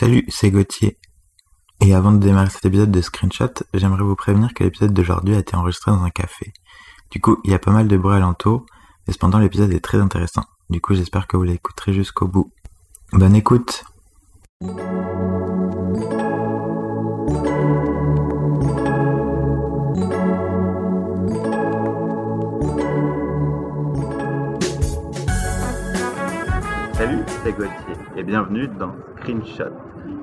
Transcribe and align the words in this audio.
Salut, 0.00 0.24
c'est 0.28 0.50
Gauthier. 0.50 0.96
Et 1.82 1.94
avant 1.94 2.10
de 2.12 2.16
démarrer 2.16 2.48
cet 2.48 2.64
épisode 2.64 2.90
de 2.90 3.02
Screenshot, 3.02 3.52
j'aimerais 3.74 4.02
vous 4.02 4.16
prévenir 4.16 4.54
que 4.54 4.64
l'épisode 4.64 4.94
d'aujourd'hui 4.94 5.34
a 5.34 5.40
été 5.40 5.54
enregistré 5.56 5.90
dans 5.90 6.02
un 6.02 6.08
café. 6.08 6.54
Du 7.10 7.20
coup, 7.20 7.36
il 7.44 7.50
y 7.50 7.54
a 7.54 7.58
pas 7.58 7.70
mal 7.70 7.86
de 7.86 7.98
bruit 7.98 8.16
alentour, 8.16 8.64
mais 9.06 9.12
cependant 9.12 9.38
l'épisode 9.38 9.70
est 9.74 9.84
très 9.84 9.98
intéressant. 9.98 10.44
Du 10.70 10.80
coup, 10.80 10.94
j'espère 10.94 11.26
que 11.26 11.36
vous 11.36 11.42
l'écouterez 11.42 11.92
jusqu'au 11.92 12.28
bout. 12.28 12.50
Bonne 13.12 13.34
écoute 13.34 13.84
Salut, 26.94 27.24
c'est 27.44 27.52
Gauthier 27.52 27.96
et 28.16 28.22
bienvenue 28.22 28.68
dans 28.78 28.94
Screenshot, 29.18 29.72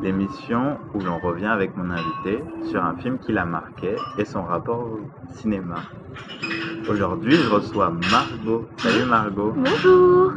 l'émission 0.01 0.77
où 0.93 0.99
l'on 0.99 1.17
revient 1.17 1.45
avec 1.47 1.75
mon 1.75 1.89
invité 1.91 2.43
sur 2.69 2.83
un 2.83 2.95
film 2.95 3.17
qui 3.19 3.31
l'a 3.31 3.45
marqué 3.45 3.95
et 4.17 4.25
son 4.25 4.43
rapport 4.43 4.79
au 4.79 4.99
cinéma. 5.33 5.75
Aujourd'hui, 6.89 7.33
je 7.35 7.49
reçois 7.49 7.89
Margot. 8.11 8.65
Salut 8.77 9.05
Margot, 9.05 9.53
Bonjour 9.55 10.31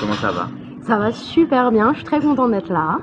comment 0.00 0.14
ça 0.14 0.32
va? 0.32 0.48
Ça 0.82 0.96
va 0.98 1.12
super 1.12 1.70
bien, 1.70 1.90
je 1.92 1.96
suis 1.98 2.04
très 2.04 2.20
contente 2.20 2.50
d'être 2.50 2.72
là. 2.72 2.98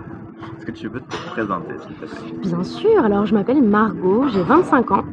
Est-ce 0.57 0.65
que 0.65 0.71
tu 0.71 0.89
peux 0.89 0.99
te 0.99 1.15
présenter 1.29 1.73
s'il 1.79 1.95
te 1.95 2.05
plaît? 2.05 2.33
Bien 2.41 2.63
sûr, 2.63 3.03
alors 3.03 3.25
je 3.25 3.33
m'appelle 3.33 3.61
Margot, 3.61 4.25
j'ai 4.33 4.43
25 4.43 4.91
ans, 4.91 5.03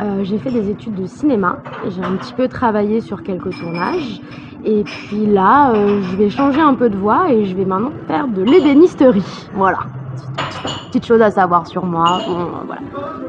Euh, 0.00 0.24
j'ai 0.24 0.38
fait 0.38 0.50
des 0.50 0.70
études 0.70 0.94
de 0.96 1.06
cinéma, 1.06 1.58
j'ai 1.88 2.02
un 2.02 2.16
petit 2.16 2.32
peu 2.32 2.48
travaillé 2.48 3.00
sur 3.00 3.22
quelques 3.22 3.50
tournages, 3.56 4.20
et 4.64 4.82
puis 4.82 5.26
là, 5.26 5.72
euh, 5.72 6.02
je 6.02 6.16
vais 6.16 6.30
changer 6.30 6.60
un 6.60 6.74
peu 6.74 6.88
de 6.90 6.96
voix 6.96 7.30
et 7.30 7.44
je 7.44 7.54
vais 7.54 7.64
maintenant 7.64 7.92
faire 8.08 8.26
de 8.26 8.42
l'ébénisterie. 8.42 9.48
Voilà, 9.54 9.80
petite 10.88 11.06
chose 11.06 11.22
à 11.22 11.30
savoir 11.30 11.66
sur 11.66 11.84
moi, 11.84 12.20
bon, 12.26 12.40
euh, 12.40 12.44
voilà. 12.66 12.82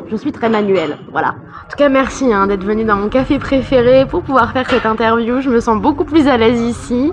Je 0.07 0.15
suis 0.15 0.31
très 0.31 0.49
manuelle, 0.49 0.97
voilà. 1.11 1.29
En 1.29 1.69
tout 1.69 1.77
cas, 1.77 1.89
merci 1.89 2.31
hein, 2.31 2.47
d'être 2.47 2.63
venu 2.63 2.83
dans 2.83 2.95
mon 2.95 3.09
café 3.09 3.39
préféré 3.39 4.05
pour 4.05 4.21
pouvoir 4.21 4.51
faire 4.51 4.69
cette 4.69 4.85
interview, 4.85 5.41
je 5.41 5.49
me 5.49 5.59
sens 5.59 5.81
beaucoup 5.81 6.05
plus 6.05 6.27
à 6.27 6.37
l'aise 6.37 6.61
ici. 6.61 7.11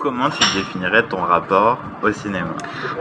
Comment 0.00 0.30
tu 0.30 0.56
définirais 0.56 1.02
ton 1.08 1.18
rapport 1.18 1.78
au 2.02 2.12
cinéma? 2.12 2.54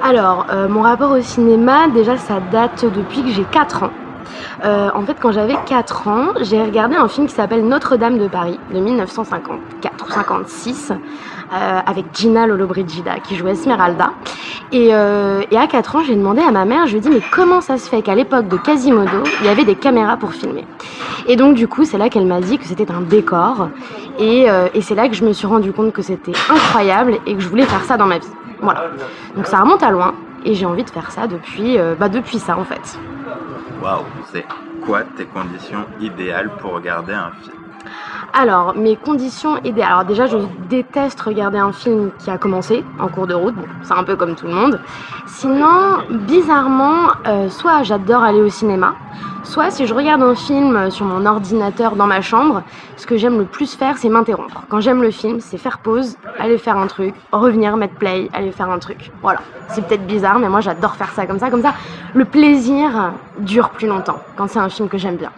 Alors, 0.04 0.48
euh, 0.52 0.68
mon 0.68 0.82
rapport 0.82 1.12
au 1.12 1.22
cinéma, 1.22 1.88
déjà, 1.88 2.18
ça 2.18 2.40
date 2.52 2.86
depuis 2.86 3.24
que 3.24 3.30
j'ai 3.30 3.44
4 3.44 3.84
ans. 3.84 3.92
Euh, 4.64 4.90
en 4.94 5.04
fait, 5.04 5.18
quand 5.22 5.32
j'avais 5.32 5.56
4 5.66 6.08
ans, 6.08 6.28
j'ai 6.42 6.62
regardé 6.62 6.96
un 6.96 7.08
film 7.08 7.28
qui 7.28 7.34
s'appelle 7.34 7.66
Notre-Dame 7.68 8.18
de 8.18 8.28
Paris, 8.28 8.60
de 8.74 8.80
1954 8.80 10.06
ou 10.08 10.12
56, 10.12 10.92
euh, 10.92 10.96
avec 11.52 12.06
Gina 12.14 12.48
Lollobrigida, 12.48 13.20
qui 13.20 13.36
jouait 13.36 13.52
Esmeralda. 13.52 14.12
Et, 14.72 14.90
euh, 14.92 15.42
à 15.56 15.68
4 15.68 15.96
ans, 15.96 16.04
j'ai 16.04 16.16
demandé 16.16 16.42
à 16.42 16.52
ma 16.52 16.66
mère, 16.66 16.88
je 16.88 16.92
lui 16.92 16.98
ai 16.98 17.02
dit, 17.02 17.10
mais 17.10 17.22
comment 17.32 17.62
ça 17.62 17.78
se 17.78 17.90
fait 17.90 18.02
qu'à 18.02 18.16
l'époque 18.16 18.48
de 18.48 18.58
Quasimodo, 18.58 19.24
il 19.40 19.46
y 19.46 19.50
avait 19.50 19.64
des 19.64 19.76
caméras 19.76 20.18
pour 20.18 20.34
filmer? 20.34 20.66
Et 21.28 21.36
donc, 21.36 21.56
du 21.56 21.68
coup, 21.68 21.86
c'est 21.86 21.98
là 21.98 22.10
qu'elle 22.10 22.26
m'a 22.26 22.42
dit 22.42 22.58
que 22.58 22.66
c'était 22.66 22.92
un 22.92 23.02
décor. 23.02 23.70
Et, 24.20 24.50
euh, 24.50 24.68
c'est 24.82 24.96
là 24.96 25.08
que 25.08 25.16
je 25.16 25.24
me 25.24 25.34
suis 25.34 25.48
rendu 25.48 25.72
compte 25.72 25.94
que 25.94 26.02
c'était 26.02 26.34
incroyable 26.50 27.18
et 27.26 27.36
que 27.36 27.40
je 27.40 27.48
voulais 27.48 27.66
faire 27.66 27.84
ça 27.84 27.98
dans 27.98 28.06
ma 28.08 28.18
vie. 28.20 28.28
Voilà. 28.62 28.86
Donc 29.36 29.46
ça 29.46 29.60
remonte 29.60 29.84
à 29.84 29.92
loin 29.92 30.16
et 30.46 30.54
j'ai 30.56 30.66
envie 30.66 30.84
de 30.84 30.90
faire 30.90 31.12
ça 31.12 31.28
depuis, 31.28 31.78
euh, 31.78 31.96
bah 32.00 32.10
depuis 32.10 32.40
ça 32.40 32.58
en 32.58 32.64
fait. 32.64 32.98
Waouh, 33.84 34.04
c'est 34.32 34.46
quoi 34.86 35.02
tes 35.16 35.26
conditions 35.26 35.86
idéales 36.00 36.50
pour 36.60 36.74
regarder 36.74 37.14
un 37.14 37.32
film? 37.44 37.57
Alors, 38.34 38.76
mes 38.76 38.96
conditions 38.96 39.58
idéales. 39.64 39.92
Alors 39.92 40.06
déjà, 40.06 40.28
je 40.28 40.38
déteste 40.70 41.20
regarder 41.22 41.58
un 41.58 41.72
film 41.72 42.12
qui 42.20 42.30
a 42.30 42.38
commencé 42.38 42.84
en 43.00 43.08
cours 43.08 43.28
de 43.28 43.34
route. 43.34 43.56
Bon, 43.56 43.66
c'est 43.84 43.94
un 43.94 44.04
peu 44.04 44.16
comme 44.16 44.36
tout 44.36 44.48
le 44.48 44.54
monde. 44.54 44.80
Sinon, 45.26 45.98
bizarrement, 46.10 47.10
euh, 47.26 47.50
soit 47.50 47.84
j'adore 47.84 48.24
aller 48.24 48.42
au 48.42 48.50
cinéma, 48.50 48.96
soit 49.44 49.72
si 49.72 49.88
je 49.88 49.94
regarde 49.94 50.22
un 50.22 50.36
film 50.36 50.92
sur 50.92 51.06
mon 51.06 51.26
ordinateur 51.26 51.96
dans 51.96 52.08
ma 52.08 52.22
chambre, 52.22 52.64
ce 52.96 53.08
que 53.08 53.18
j'aime 53.18 53.38
le 53.38 53.46
plus 53.46 53.76
faire, 53.76 53.98
c'est 53.98 54.10
m'interrompre. 54.10 54.62
Quand 54.70 54.82
j'aime 54.82 55.02
le 55.02 55.12
film, 55.12 55.40
c'est 55.40 55.58
faire 55.58 55.80
pause, 55.80 56.18
aller 56.38 56.58
faire 56.58 56.78
un 56.78 56.88
truc, 56.88 57.16
revenir, 57.32 57.78
mettre 57.78 57.96
play, 57.96 58.30
aller 58.34 58.52
faire 58.52 58.70
un 58.70 58.80
truc. 58.80 59.12
Voilà. 59.22 59.40
C'est 59.70 59.86
peut-être 59.88 60.06
bizarre, 60.06 60.40
mais 60.40 60.50
moi 60.50 60.62
j'adore 60.62 60.96
faire 60.96 61.12
ça 61.12 61.26
comme 61.26 61.40
ça. 61.40 61.50
Comme 61.50 61.62
ça, 61.62 61.74
le 62.14 62.26
plaisir 62.26 63.14
dure 63.40 63.70
plus 63.70 63.88
longtemps 63.88 64.20
quand 64.36 64.48
c'est 64.48 64.60
un 64.60 64.70
film 64.70 64.90
que 64.90 64.98
j'aime 64.98 65.16
bien. 65.16 65.32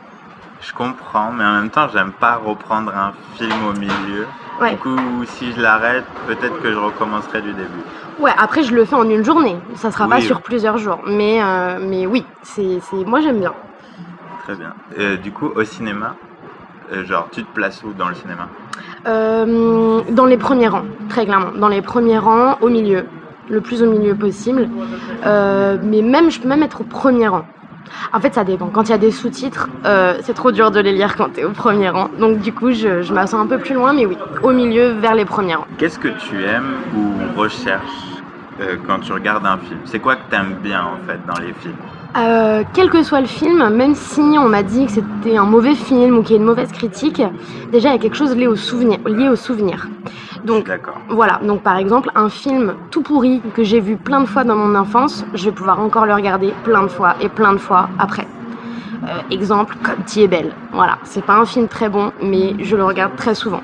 Je 0.62 0.74
comprends, 0.74 1.32
mais 1.32 1.44
en 1.44 1.54
même 1.54 1.70
temps, 1.70 1.88
j'aime 1.92 2.12
pas 2.12 2.36
reprendre 2.36 2.92
un 2.94 3.14
film 3.38 3.54
au 3.70 3.74
milieu. 3.74 4.28
Ouais. 4.62 4.72
Du 4.72 4.78
coup, 4.78 4.98
si 5.26 5.54
je 5.54 5.62
l'arrête, 5.62 6.04
peut-être 6.28 6.62
que 6.62 6.72
je 6.72 6.78
recommencerai 6.78 7.42
du 7.42 7.54
début. 7.54 7.84
Ouais, 8.20 8.34
après 8.38 8.64
je 8.64 8.76
le 8.76 8.84
fais 8.84 8.96
en 8.96 9.10
une 9.10 9.24
journée. 9.24 9.56
Ça 9.76 9.90
sera 9.90 10.08
pas 10.08 10.20
sur 10.20 10.42
plusieurs 10.42 10.78
jours. 10.78 11.00
Mais, 11.08 11.42
euh, 11.42 11.80
mais 11.82 12.06
oui, 12.06 12.26
c'est, 12.44 12.82
moi 13.06 13.22
j'aime 13.22 13.40
bien. 13.40 13.54
Très 14.44 14.56
bien. 14.56 14.74
Euh, 14.98 15.16
du 15.16 15.32
coup, 15.32 15.50
au 15.56 15.64
cinéma, 15.64 16.16
euh, 16.92 17.06
genre, 17.06 17.30
tu 17.32 17.46
te 17.46 17.54
places 17.54 17.82
où 17.84 17.94
dans 17.94 18.10
le 18.10 18.16
cinéma? 18.16 18.50
Dans 19.06 20.26
les 20.26 20.38
premiers 20.38 20.68
rangs, 20.68 20.84
très 21.08 21.26
clairement. 21.26 21.54
Dans 21.56 21.70
les 21.70 21.82
premiers 21.82 22.18
rangs, 22.18 22.58
au 22.60 22.68
milieu. 22.68 23.06
Le 23.50 23.62
plus 23.62 23.82
au 23.82 23.90
milieu 23.90 24.14
possible. 24.14 24.68
Mais 25.24 26.02
même, 26.02 26.30
je 26.30 26.42
peux 26.42 26.50
même 26.50 26.64
être 26.64 26.82
au 26.82 26.84
premier 26.84 27.30
rang. 27.30 27.46
En 28.14 28.20
fait, 28.20 28.34
ça 28.34 28.44
dépend. 28.44 28.68
Quand 28.70 28.84
il 28.84 28.90
y 28.90 28.94
a 28.94 28.98
des 28.98 29.12
sous-titres, 29.12 29.70
euh, 29.86 30.18
c'est 30.22 30.34
trop 30.34 30.52
dur 30.52 30.72
de 30.72 30.80
les 30.80 30.94
lire 30.94 31.16
quand 31.16 31.30
tu 31.34 31.42
es 31.42 31.44
au 31.44 31.52
premier 31.52 31.90
rang. 31.90 32.10
Donc, 32.20 32.40
du 32.40 32.54
coup, 32.54 32.72
je, 32.72 33.02
je 33.02 33.14
m'assois 33.14 33.40
un 33.40 33.48
peu 33.48 33.58
plus 33.58 33.74
loin, 33.74 33.94
mais 33.94 34.06
oui, 34.06 34.18
au 34.44 34.52
milieu, 34.52 34.92
vers 34.92 35.16
les 35.16 35.26
premiers 35.26 35.56
rangs. 35.56 35.68
Qu'est-ce 35.78 36.00
que 36.00 36.10
tu 36.10 36.44
aimes 36.44 36.78
ou 36.96 37.40
recherches 37.40 37.84
euh, 38.62 38.78
quand 38.86 39.00
tu 39.00 39.14
regardes 39.14 39.46
un 39.46 39.58
film? 39.58 39.80
C'est 39.86 40.00
quoi 40.00 40.16
que 40.16 40.30
tu 40.30 40.36
aimes 40.36 40.56
bien 40.62 40.84
en 40.84 40.98
fait 41.08 41.20
dans 41.26 41.40
les 41.40 41.54
films? 41.54 41.76
Euh, 42.18 42.64
quel 42.74 42.90
que 42.90 43.04
soit 43.04 43.22
le 43.22 43.28
film, 43.28 43.70
même 43.70 43.94
si 43.94 44.20
on 44.20 44.50
m'a 44.50 44.64
dit 44.64 44.88
que 44.88 44.92
c'était 44.92 45.38
un 45.38 45.44
mauvais 45.44 45.76
film 45.76 46.18
ou 46.18 46.24
qu'il 46.24 46.32
y 46.32 46.40
a 46.40 46.42
une 46.42 46.46
mauvaise 46.46 46.72
critique, 46.72 47.22
déjà 47.72 47.90
il 47.90 47.92
y 47.92 47.96
a 47.96 48.00
quelque 48.00 48.18
chose 48.18 48.36
lié 48.36 48.48
au 48.48 48.56
souvenir. 48.56 48.98
Lié 49.06 49.30
au 49.30 49.36
souvenir. 49.36 49.88
Donc 50.44 50.72
voilà, 51.10 51.40
donc 51.44 51.62
par 51.62 51.78
exemple 51.78 52.10
un 52.16 52.30
film 52.30 52.74
tout 52.90 53.04
pourri 53.04 53.42
que 53.54 53.64
j'ai 53.64 53.80
vu 53.80 53.96
plein 53.96 54.22
de 54.22 54.26
fois 54.26 54.44
dans 54.44 54.56
mon 54.56 54.74
enfance, 54.76 55.24
je 55.36 55.46
vais 55.46 55.52
pouvoir 55.52 55.80
encore 55.80 56.06
le 56.06 56.14
regarder 56.16 56.52
plein 56.64 56.84
de 56.84 56.88
fois 56.88 57.16
et 57.22 57.30
plein 57.30 57.54
de 57.54 57.60
fois 57.60 57.90
après. 58.00 58.28
Euh, 59.04 59.22
exemple 59.30 59.76
comme 59.84 60.04
est 60.18 60.28
belle. 60.28 60.52
Voilà, 60.74 60.98
c'est 61.04 61.24
pas 61.24 61.36
un 61.36 61.46
film 61.46 61.68
très 61.68 61.90
bon, 61.90 62.12
mais 62.22 62.56
je 62.60 62.76
le 62.76 62.84
regarde 62.84 63.16
très 63.18 63.36
souvent. 63.36 63.62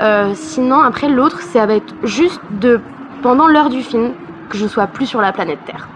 Euh, 0.00 0.32
sinon 0.34 0.80
après 0.80 1.08
l'autre, 1.08 1.40
ça 1.42 1.64
va 1.64 1.74
être 1.74 1.94
juste 2.02 2.40
de 2.60 2.80
pendant 3.22 3.46
l'heure 3.46 3.70
du 3.70 3.82
film 3.82 4.12
que 4.48 4.58
je 4.58 4.66
sois 4.66 4.88
plus 4.88 5.06
sur 5.06 5.20
la 5.20 5.32
planète 5.32 5.60
Terre 5.64 5.88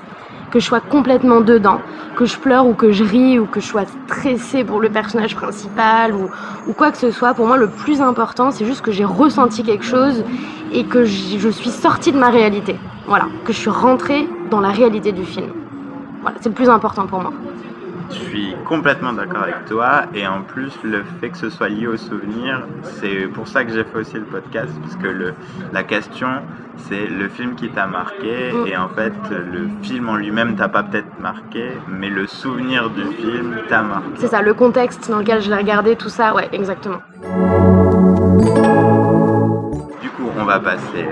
que 0.50 0.60
je 0.60 0.64
sois 0.64 0.80
complètement 0.80 1.40
dedans, 1.40 1.80
que 2.16 2.24
je 2.24 2.38
pleure 2.38 2.66
ou 2.66 2.74
que 2.74 2.92
je 2.92 3.04
ris 3.04 3.38
ou 3.38 3.46
que 3.46 3.60
je 3.60 3.66
sois 3.66 3.84
stressée 4.06 4.64
pour 4.64 4.80
le 4.80 4.88
personnage 4.88 5.36
principal 5.36 6.14
ou, 6.14 6.30
ou 6.66 6.72
quoi 6.72 6.90
que 6.90 6.98
ce 6.98 7.10
soit. 7.10 7.34
Pour 7.34 7.46
moi, 7.46 7.56
le 7.56 7.68
plus 7.68 8.00
important, 8.00 8.50
c'est 8.50 8.64
juste 8.64 8.80
que 8.80 8.92
j'ai 8.92 9.04
ressenti 9.04 9.62
quelque 9.62 9.84
chose 9.84 10.24
et 10.72 10.84
que 10.84 11.04
je 11.04 11.48
suis 11.48 11.70
sortie 11.70 12.12
de 12.12 12.18
ma 12.18 12.30
réalité. 12.30 12.76
Voilà, 13.06 13.26
que 13.44 13.52
je 13.52 13.58
suis 13.58 13.70
rentrée 13.70 14.28
dans 14.50 14.60
la 14.60 14.70
réalité 14.70 15.12
du 15.12 15.24
film. 15.24 15.50
Voilà, 16.22 16.36
c'est 16.40 16.48
le 16.48 16.54
plus 16.54 16.68
important 16.68 17.06
pour 17.06 17.20
moi. 17.20 17.32
Je 18.10 18.14
suis 18.14 18.54
complètement 18.64 19.12
d'accord 19.12 19.42
avec 19.42 19.66
toi 19.66 20.04
et 20.14 20.26
en 20.26 20.42
plus 20.42 20.72
le 20.82 21.02
fait 21.20 21.30
que 21.30 21.38
ce 21.38 21.50
soit 21.50 21.68
lié 21.68 21.86
au 21.86 21.96
souvenir, 21.96 22.66
c'est 22.82 23.26
pour 23.26 23.46
ça 23.46 23.64
que 23.64 23.72
j'ai 23.72 23.84
fait 23.84 23.98
aussi 23.98 24.14
le 24.14 24.24
podcast 24.24 24.72
puisque 24.82 25.02
le, 25.02 25.34
la 25.72 25.82
question 25.82 26.28
c'est 26.76 27.06
le 27.06 27.28
film 27.28 27.54
qui 27.54 27.68
t'a 27.70 27.86
marqué 27.86 28.52
et 28.66 28.76
en 28.76 28.88
fait 28.88 29.12
le 29.30 29.68
film 29.82 30.08
en 30.08 30.16
lui-même 30.16 30.56
t'a 30.56 30.68
pas 30.68 30.82
peut-être 30.82 31.20
marqué 31.20 31.72
mais 31.88 32.08
le 32.08 32.26
souvenir 32.26 32.88
du 32.90 33.04
film 33.16 33.56
t'a 33.68 33.82
marqué. 33.82 34.08
C'est 34.16 34.28
ça, 34.28 34.42
le 34.42 34.54
contexte 34.54 35.10
dans 35.10 35.18
lequel 35.18 35.42
je 35.42 35.50
l'ai 35.50 35.56
regardé, 35.56 35.96
tout 35.96 36.08
ça, 36.08 36.34
ouais, 36.34 36.48
exactement. 36.52 37.02
Du 40.00 40.08
coup 40.10 40.30
on 40.38 40.44
va 40.44 40.60
passer 40.60 41.08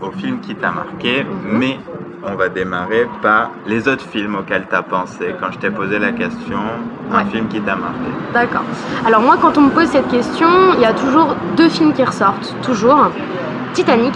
au 0.00 0.10
film 0.10 0.40
qui 0.40 0.54
t'a 0.54 0.70
marqué 0.70 1.26
mais 1.44 1.78
on 2.28 2.34
va 2.34 2.48
démarrer 2.48 3.06
par 3.22 3.50
les 3.66 3.86
autres 3.86 4.04
films 4.04 4.34
auxquels 4.36 4.66
t'as 4.68 4.82
pensé 4.82 5.34
quand 5.40 5.52
je 5.52 5.58
t'ai 5.58 5.70
posé 5.70 5.98
la 5.98 6.10
question, 6.12 6.58
un 7.12 7.18
Ouais. 7.18 7.24
film 7.30 7.46
qui 7.46 7.60
t'a 7.60 7.76
marqué. 7.76 8.08
D'accord. 8.34 8.64
Alors 9.06 9.20
moi, 9.20 9.36
quand 9.40 9.56
on 9.58 9.60
me 9.62 9.70
pose 9.70 9.86
cette 9.86 10.08
question, 10.08 10.48
il 10.74 10.80
y 10.80 10.84
a 10.84 10.92
toujours 10.92 11.36
deux 11.56 11.68
films 11.68 11.92
qui 11.92 12.02
ressortent, 12.02 12.56
toujours. 12.62 13.10
Titanic 13.74 14.14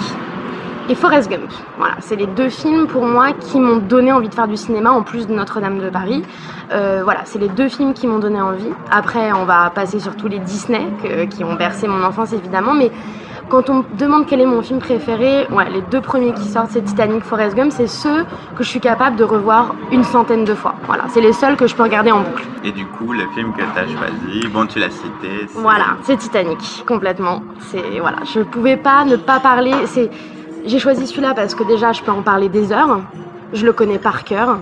et 0.88 0.94
Forrest 0.96 1.30
Gump. 1.30 1.50
Voilà, 1.78 1.94
c'est 2.00 2.16
les 2.16 2.26
deux 2.26 2.48
films 2.48 2.86
pour 2.88 3.04
moi 3.06 3.28
qui 3.38 3.60
m'ont 3.60 3.76
donné 3.76 4.10
envie 4.10 4.28
de 4.28 4.34
faire 4.34 4.48
du 4.48 4.56
cinéma 4.56 4.90
en 4.90 5.02
plus 5.02 5.28
de 5.28 5.32
Notre-Dame 5.34 5.78
de 5.78 5.90
Paris. 5.90 6.24
Euh, 6.72 7.02
voilà, 7.04 7.20
c'est 7.26 7.38
les 7.38 7.48
deux 7.48 7.68
films 7.68 7.92
qui 7.94 8.08
m'ont 8.08 8.18
donné 8.18 8.40
envie. 8.40 8.72
Après, 8.90 9.30
on 9.32 9.44
va 9.44 9.70
passer 9.70 10.00
sur 10.00 10.16
tous 10.16 10.26
les 10.26 10.40
Disney 10.40 10.88
que- 11.02 11.26
qui 11.26 11.44
ont 11.44 11.54
bercé 11.54 11.86
mon 11.86 12.02
enfance 12.02 12.32
évidemment, 12.32 12.74
mais 12.74 12.90
quand 13.50 13.68
on 13.68 13.78
me 13.78 13.82
demande 13.98 14.26
quel 14.26 14.40
est 14.40 14.46
mon 14.46 14.62
film 14.62 14.78
préféré, 14.78 15.46
ouais, 15.50 15.68
les 15.70 15.82
deux 15.82 16.00
premiers 16.00 16.32
qui 16.32 16.44
sortent, 16.44 16.70
c'est 16.70 16.84
Titanic, 16.84 17.24
Forrest 17.24 17.56
Gump, 17.56 17.72
c'est 17.72 17.88
ceux 17.88 18.24
que 18.56 18.62
je 18.62 18.68
suis 18.68 18.80
capable 18.80 19.16
de 19.16 19.24
revoir 19.24 19.74
une 19.90 20.04
centaine 20.04 20.44
de 20.44 20.54
fois. 20.54 20.76
Voilà, 20.86 21.04
c'est 21.08 21.20
les 21.20 21.32
seuls 21.32 21.56
que 21.56 21.66
je 21.66 21.74
peux 21.74 21.82
regarder 21.82 22.12
en 22.12 22.20
boucle. 22.20 22.44
Et 22.64 22.70
du 22.70 22.86
coup, 22.86 23.12
le 23.12 23.26
film 23.34 23.52
que 23.52 23.62
tu 23.62 23.78
as 23.78 23.86
choisi, 23.86 24.48
bon, 24.48 24.66
tu 24.66 24.78
l'as 24.78 24.90
cité. 24.90 25.48
Voilà, 25.54 25.96
c'est 26.02 26.16
Titanic, 26.16 26.84
complètement. 26.86 27.42
C'est 27.58 27.98
voilà, 28.00 28.18
je 28.32 28.40
pouvais 28.40 28.76
pas 28.76 29.04
ne 29.04 29.16
pas 29.16 29.40
parler. 29.40 29.74
C'est 29.86 30.08
j'ai 30.64 30.78
choisi 30.78 31.06
celui-là 31.06 31.34
parce 31.34 31.54
que 31.54 31.64
déjà, 31.64 31.92
je 31.92 32.02
peux 32.02 32.12
en 32.12 32.22
parler 32.22 32.48
des 32.48 32.72
heures. 32.72 33.00
Je 33.52 33.66
le 33.66 33.72
connais 33.72 33.98
par 33.98 34.22
cœur. 34.22 34.58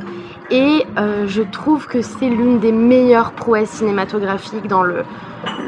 Et 0.51 0.87
euh, 0.97 1.27
je 1.27 1.43
trouve 1.43 1.87
que 1.87 2.01
c'est 2.01 2.29
l'une 2.29 2.59
des 2.59 2.73
meilleures 2.73 3.33
prouesses 3.33 3.69
cinématographiques 3.69 4.67
dans 4.67 4.83
le, 4.83 5.05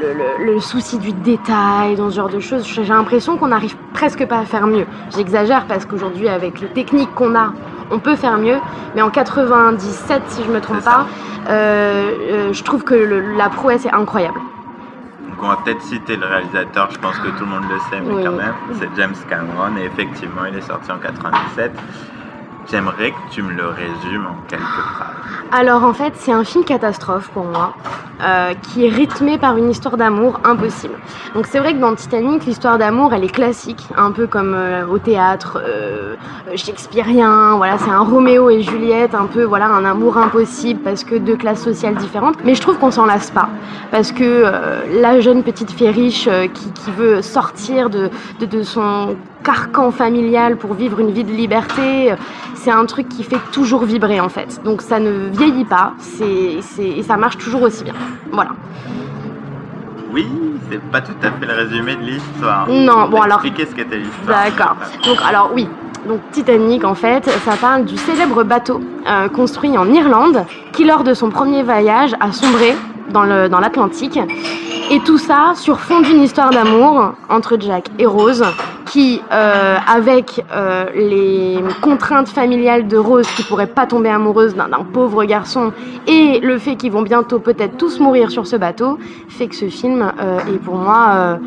le, 0.01 0.13
le, 0.13 0.53
le, 0.53 0.59
souci 0.59 0.97
du 0.97 1.13
détail, 1.13 1.95
dans 1.95 2.09
ce 2.09 2.15
genre 2.15 2.29
de 2.29 2.39
choses. 2.39 2.65
J'ai 2.65 2.83
l'impression 2.83 3.37
qu'on 3.37 3.49
n'arrive 3.49 3.75
presque 3.93 4.25
pas 4.25 4.39
à 4.39 4.45
faire 4.45 4.65
mieux. 4.65 4.87
J'exagère 5.15 5.65
parce 5.67 5.85
qu'aujourd'hui, 5.85 6.27
avec 6.29 6.59
les 6.61 6.67
techniques 6.67 7.13
qu'on 7.13 7.35
a, 7.35 7.53
on 7.91 7.99
peut 7.99 8.15
faire 8.15 8.39
mieux. 8.39 8.57
Mais 8.95 9.03
en 9.03 9.11
97, 9.11 10.23
si 10.27 10.43
je 10.43 10.49
me 10.49 10.59
trompe 10.59 10.83
pas, 10.83 11.05
euh, 11.47 12.11
euh, 12.31 12.53
je 12.53 12.63
trouve 12.63 12.83
que 12.83 12.95
le, 12.95 13.35
la 13.37 13.49
prouesse 13.49 13.85
est 13.85 13.93
incroyable. 13.93 14.39
Donc 15.29 15.43
on 15.43 15.47
va 15.47 15.57
peut-être 15.63 15.81
citer 15.83 16.15
le 16.17 16.25
réalisateur, 16.25 16.89
je 16.91 16.97
pense 16.97 17.17
que 17.19 17.27
tout 17.29 17.45
le 17.45 17.51
monde 17.51 17.63
le 17.69 17.79
sait, 17.89 18.03
mais 18.03 18.13
oui. 18.13 18.23
quand 18.23 18.31
même, 18.31 18.53
c'est 18.73 18.89
James 18.97 19.15
Cameron, 19.29 19.77
et 19.77 19.85
effectivement, 19.85 20.45
il 20.49 20.57
est 20.57 20.61
sorti 20.61 20.91
en 20.91 20.97
97. 20.97 21.71
J'aimerais 22.71 23.11
que 23.13 23.29
tu 23.29 23.41
me 23.41 23.51
le 23.51 23.67
résumes 23.67 24.25
en 24.25 24.39
quelques 24.43 24.83
phrases. 24.85 25.20
Alors 25.51 25.83
en 25.83 25.93
fait, 25.93 26.13
c'est 26.15 26.31
un 26.31 26.43
film 26.43 26.63
catastrophe 26.63 27.29
pour 27.29 27.43
moi, 27.43 27.73
euh, 28.23 28.53
qui 28.53 28.85
est 28.85 28.89
rythmé 28.89 29.37
par 29.37 29.57
une 29.57 29.69
histoire 29.69 29.97
d'amour 29.97 30.39
impossible. 30.43 30.95
Donc 31.33 31.47
c'est 31.47 31.59
vrai 31.59 31.73
que 31.73 31.79
dans 31.79 31.95
Titanic, 31.95 32.45
l'histoire 32.45 32.77
d'amour, 32.77 33.13
elle 33.13 33.23
est 33.23 33.33
classique, 33.33 33.87
un 33.95 34.11
peu 34.11 34.27
comme 34.27 34.53
euh, 34.53 34.85
au 34.85 34.97
théâtre 34.97 35.61
euh, 35.65 36.15
shakespearien. 36.55 37.55
Voilà, 37.55 37.77
c'est 37.77 37.89
un 37.89 38.01
Roméo 38.01 38.49
et 38.49 38.61
Juliette, 38.61 39.15
un 39.15 39.25
peu 39.25 39.43
voilà 39.43 39.67
un 39.67 39.85
amour 39.85 40.17
impossible 40.17 40.81
parce 40.81 41.03
que 41.03 41.15
deux 41.15 41.37
classes 41.37 41.63
sociales 41.63 41.95
différentes. 41.95 42.35
Mais 42.43 42.53
je 42.53 42.61
trouve 42.61 42.77
qu'on 42.77 42.91
s'en 42.91 43.05
lasse 43.05 43.31
pas, 43.31 43.49
parce 43.91 44.11
que 44.11 44.23
euh, 44.23 45.01
la 45.01 45.19
jeune 45.21 45.43
petite 45.43 45.71
fille 45.71 45.89
riche 45.89 46.29
qui, 46.53 46.71
veut 46.97 47.21
sortir 47.21 47.89
de, 47.89 48.09
de, 48.39 48.45
de 48.45 48.63
son 48.63 49.15
carcan 49.43 49.91
familial 49.91 50.57
pour 50.57 50.73
vivre 50.73 50.99
une 50.99 51.11
vie 51.11 51.23
de 51.23 51.31
liberté, 51.31 52.13
c'est 52.55 52.71
un 52.71 52.85
truc 52.85 53.09
qui 53.09 53.23
fait 53.23 53.39
toujours 53.51 53.85
vibrer 53.85 54.19
en 54.19 54.29
fait. 54.29 54.61
Donc 54.63 54.81
ça 54.81 54.99
ne 54.99 55.10
vieillit 55.31 55.65
pas, 55.65 55.93
et 56.21 57.03
ça 57.03 57.17
marche 57.17 57.37
toujours 57.37 57.63
aussi 57.63 57.83
bien. 57.83 57.93
Voilà. 58.31 58.51
Oui, 60.13 60.27
c'est 60.69 60.81
pas 60.91 61.01
tout 61.01 61.13
à 61.23 61.31
fait 61.31 61.45
le 61.45 61.53
résumé 61.53 61.95
de 61.95 62.01
l'histoire. 62.01 62.67
Non, 62.67 63.07
bon 63.07 63.21
alors. 63.21 63.39
Expliquer 63.45 63.65
ce 63.69 63.75
qu'était 63.75 63.97
l'histoire. 63.97 64.43
D'accord. 64.43 64.75
Donc 65.05 65.17
alors 65.27 65.51
oui. 65.53 65.67
Donc 66.07 66.19
Titanic 66.31 66.83
en 66.83 66.95
fait, 66.95 67.29
ça 67.45 67.55
parle 67.55 67.85
du 67.85 67.95
célèbre 67.95 68.43
bateau 68.43 68.81
euh, 69.07 69.29
construit 69.29 69.77
en 69.77 69.87
Irlande 69.93 70.45
qui 70.73 70.83
lors 70.83 71.03
de 71.03 71.13
son 71.13 71.29
premier 71.29 71.61
voyage 71.61 72.15
a 72.19 72.31
sombré 72.31 72.75
dans, 73.11 73.23
l'Atlantique. 73.23 74.19
Et 74.89 74.99
tout 74.99 75.17
ça 75.17 75.53
sur 75.55 75.79
fond 75.79 76.01
d'une 76.01 76.21
histoire 76.21 76.49
d'amour 76.49 77.13
entre 77.29 77.57
Jack 77.59 77.85
et 77.97 78.05
Rose, 78.05 78.43
qui, 78.91 79.21
euh, 79.31 79.77
avec 79.87 80.43
euh, 80.51 80.85
les 80.93 81.59
contraintes 81.81 82.27
familiales 82.27 82.87
de 82.87 82.97
Rose, 82.97 83.25
qui 83.37 83.43
pourrait 83.43 83.67
pas 83.67 83.85
tomber 83.85 84.09
amoureuse 84.09 84.53
d'un, 84.53 84.67
pauvre 84.91 85.23
garçon, 85.23 85.71
et 86.07 86.41
le 86.41 86.57
fait 86.57 86.75
qu'ils 86.75 86.91
vont 86.91 87.03
bientôt 87.03 87.39
peut-être 87.39 87.77
tous 87.77 88.01
mourir 88.01 88.31
sur 88.31 88.45
ce 88.45 88.57
bateau, 88.57 88.99
fait 89.29 89.47
que 89.47 89.55
ce 89.55 89.69
film 89.69 90.11
euh, 90.21 90.39
est 90.39 90.59
pour 90.59 90.75
moi 90.75 91.39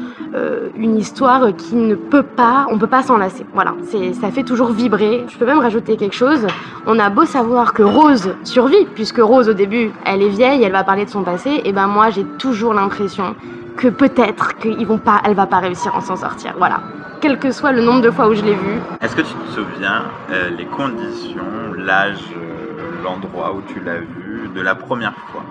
une 0.77 0.97
histoire 0.97 1.55
qui 1.55 1.77
ne 1.77 1.95
peut 1.95 2.25
pas, 2.25 2.67
on 2.71 2.79
peut 2.79 2.89
pas 2.89 3.03
s'en 3.03 3.19
lasser. 3.19 3.47
Voilà, 3.55 3.75
ça 4.21 4.31
fait 4.33 4.43
toujours 4.43 4.73
vibrer. 4.73 5.25
Je 5.29 5.39
peux 5.39 5.47
même 5.47 5.61
rajouter 5.61 5.97
quelque 5.97 6.15
chose. 6.15 6.45
On 6.89 6.99
a 6.99 7.09
beau 7.09 7.25
savoir 7.25 7.73
que 7.73 7.85
Rose 7.85 8.35
survit, 8.43 8.85
puisque 8.95 9.19
Rose 9.19 9.49
au 9.49 9.53
début, 9.53 9.93
elle 10.05 10.23
est 10.23 10.29
vieille, 10.29 10.65
elle 10.65 10.73
va 10.73 10.83
parler 10.83 11.05
de 11.05 11.11
son 11.11 11.23
passé, 11.23 11.54
et 11.65 11.73
ben 11.73 11.87
moi 11.87 12.11
j'ai 12.11 12.25
toujours 12.39 12.75
l'impression 12.75 13.35
que 13.77 13.89
peut-être 13.89 14.57
qu'ils 14.59 14.87
vont 14.87 14.99
pas, 14.99 15.21
elle 15.25 15.35
va 15.35 15.47
pas 15.47 15.59
réussir 15.59 15.95
à 15.97 16.01
s'en 16.01 16.17
sortir. 16.17 16.55
Voilà. 16.59 16.81
Quel 17.21 17.39
que 17.39 17.51
soit 17.51 17.73
le 17.73 17.83
nombre 17.83 18.03
de 18.03 18.11
fois 18.11 18.29
où 18.29 18.35
je 18.35 18.43
l'ai 18.43 18.55
vu. 18.55 18.79
Est-ce 19.01 19.17
que 19.17 19.23
tu 19.23 19.35
te 19.35 19.51
souviens 19.51 20.05
euh, 20.31 20.51
les 20.51 20.67
conditions, 20.67 21.73
l'âge, 21.77 22.19
euh, 22.37 23.03
l'endroit 23.03 23.55
où 23.55 23.63
tu 23.73 23.81
l'as 23.81 24.01
vu 24.01 24.51
de 24.55 24.61
la 24.61 24.75
première 24.75 25.15
fois 25.33 25.45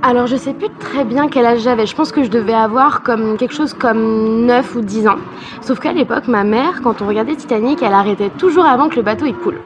alors 0.00 0.28
je 0.28 0.36
sais 0.36 0.54
plus 0.54 0.68
très 0.78 1.04
bien 1.04 1.28
quel 1.28 1.44
âge 1.44 1.58
j'avais. 1.58 1.84
Je 1.84 1.96
pense 1.96 2.12
que 2.12 2.22
je 2.22 2.30
devais 2.30 2.54
avoir 2.54 3.02
comme 3.02 3.36
quelque 3.36 3.52
chose 3.52 3.74
comme 3.74 4.46
9 4.46 4.76
ou 4.76 4.80
10 4.80 5.08
ans. 5.08 5.16
Sauf 5.60 5.80
qu'à 5.80 5.92
l'époque, 5.92 6.28
ma 6.28 6.44
mère, 6.44 6.82
quand 6.82 7.02
on 7.02 7.08
regardait 7.08 7.34
Titanic, 7.34 7.82
elle 7.82 7.92
arrêtait 7.92 8.30
toujours 8.30 8.64
avant 8.64 8.88
que 8.88 8.94
le 8.94 9.02
bateau 9.02 9.26
il 9.26 9.34
coule. 9.34 9.58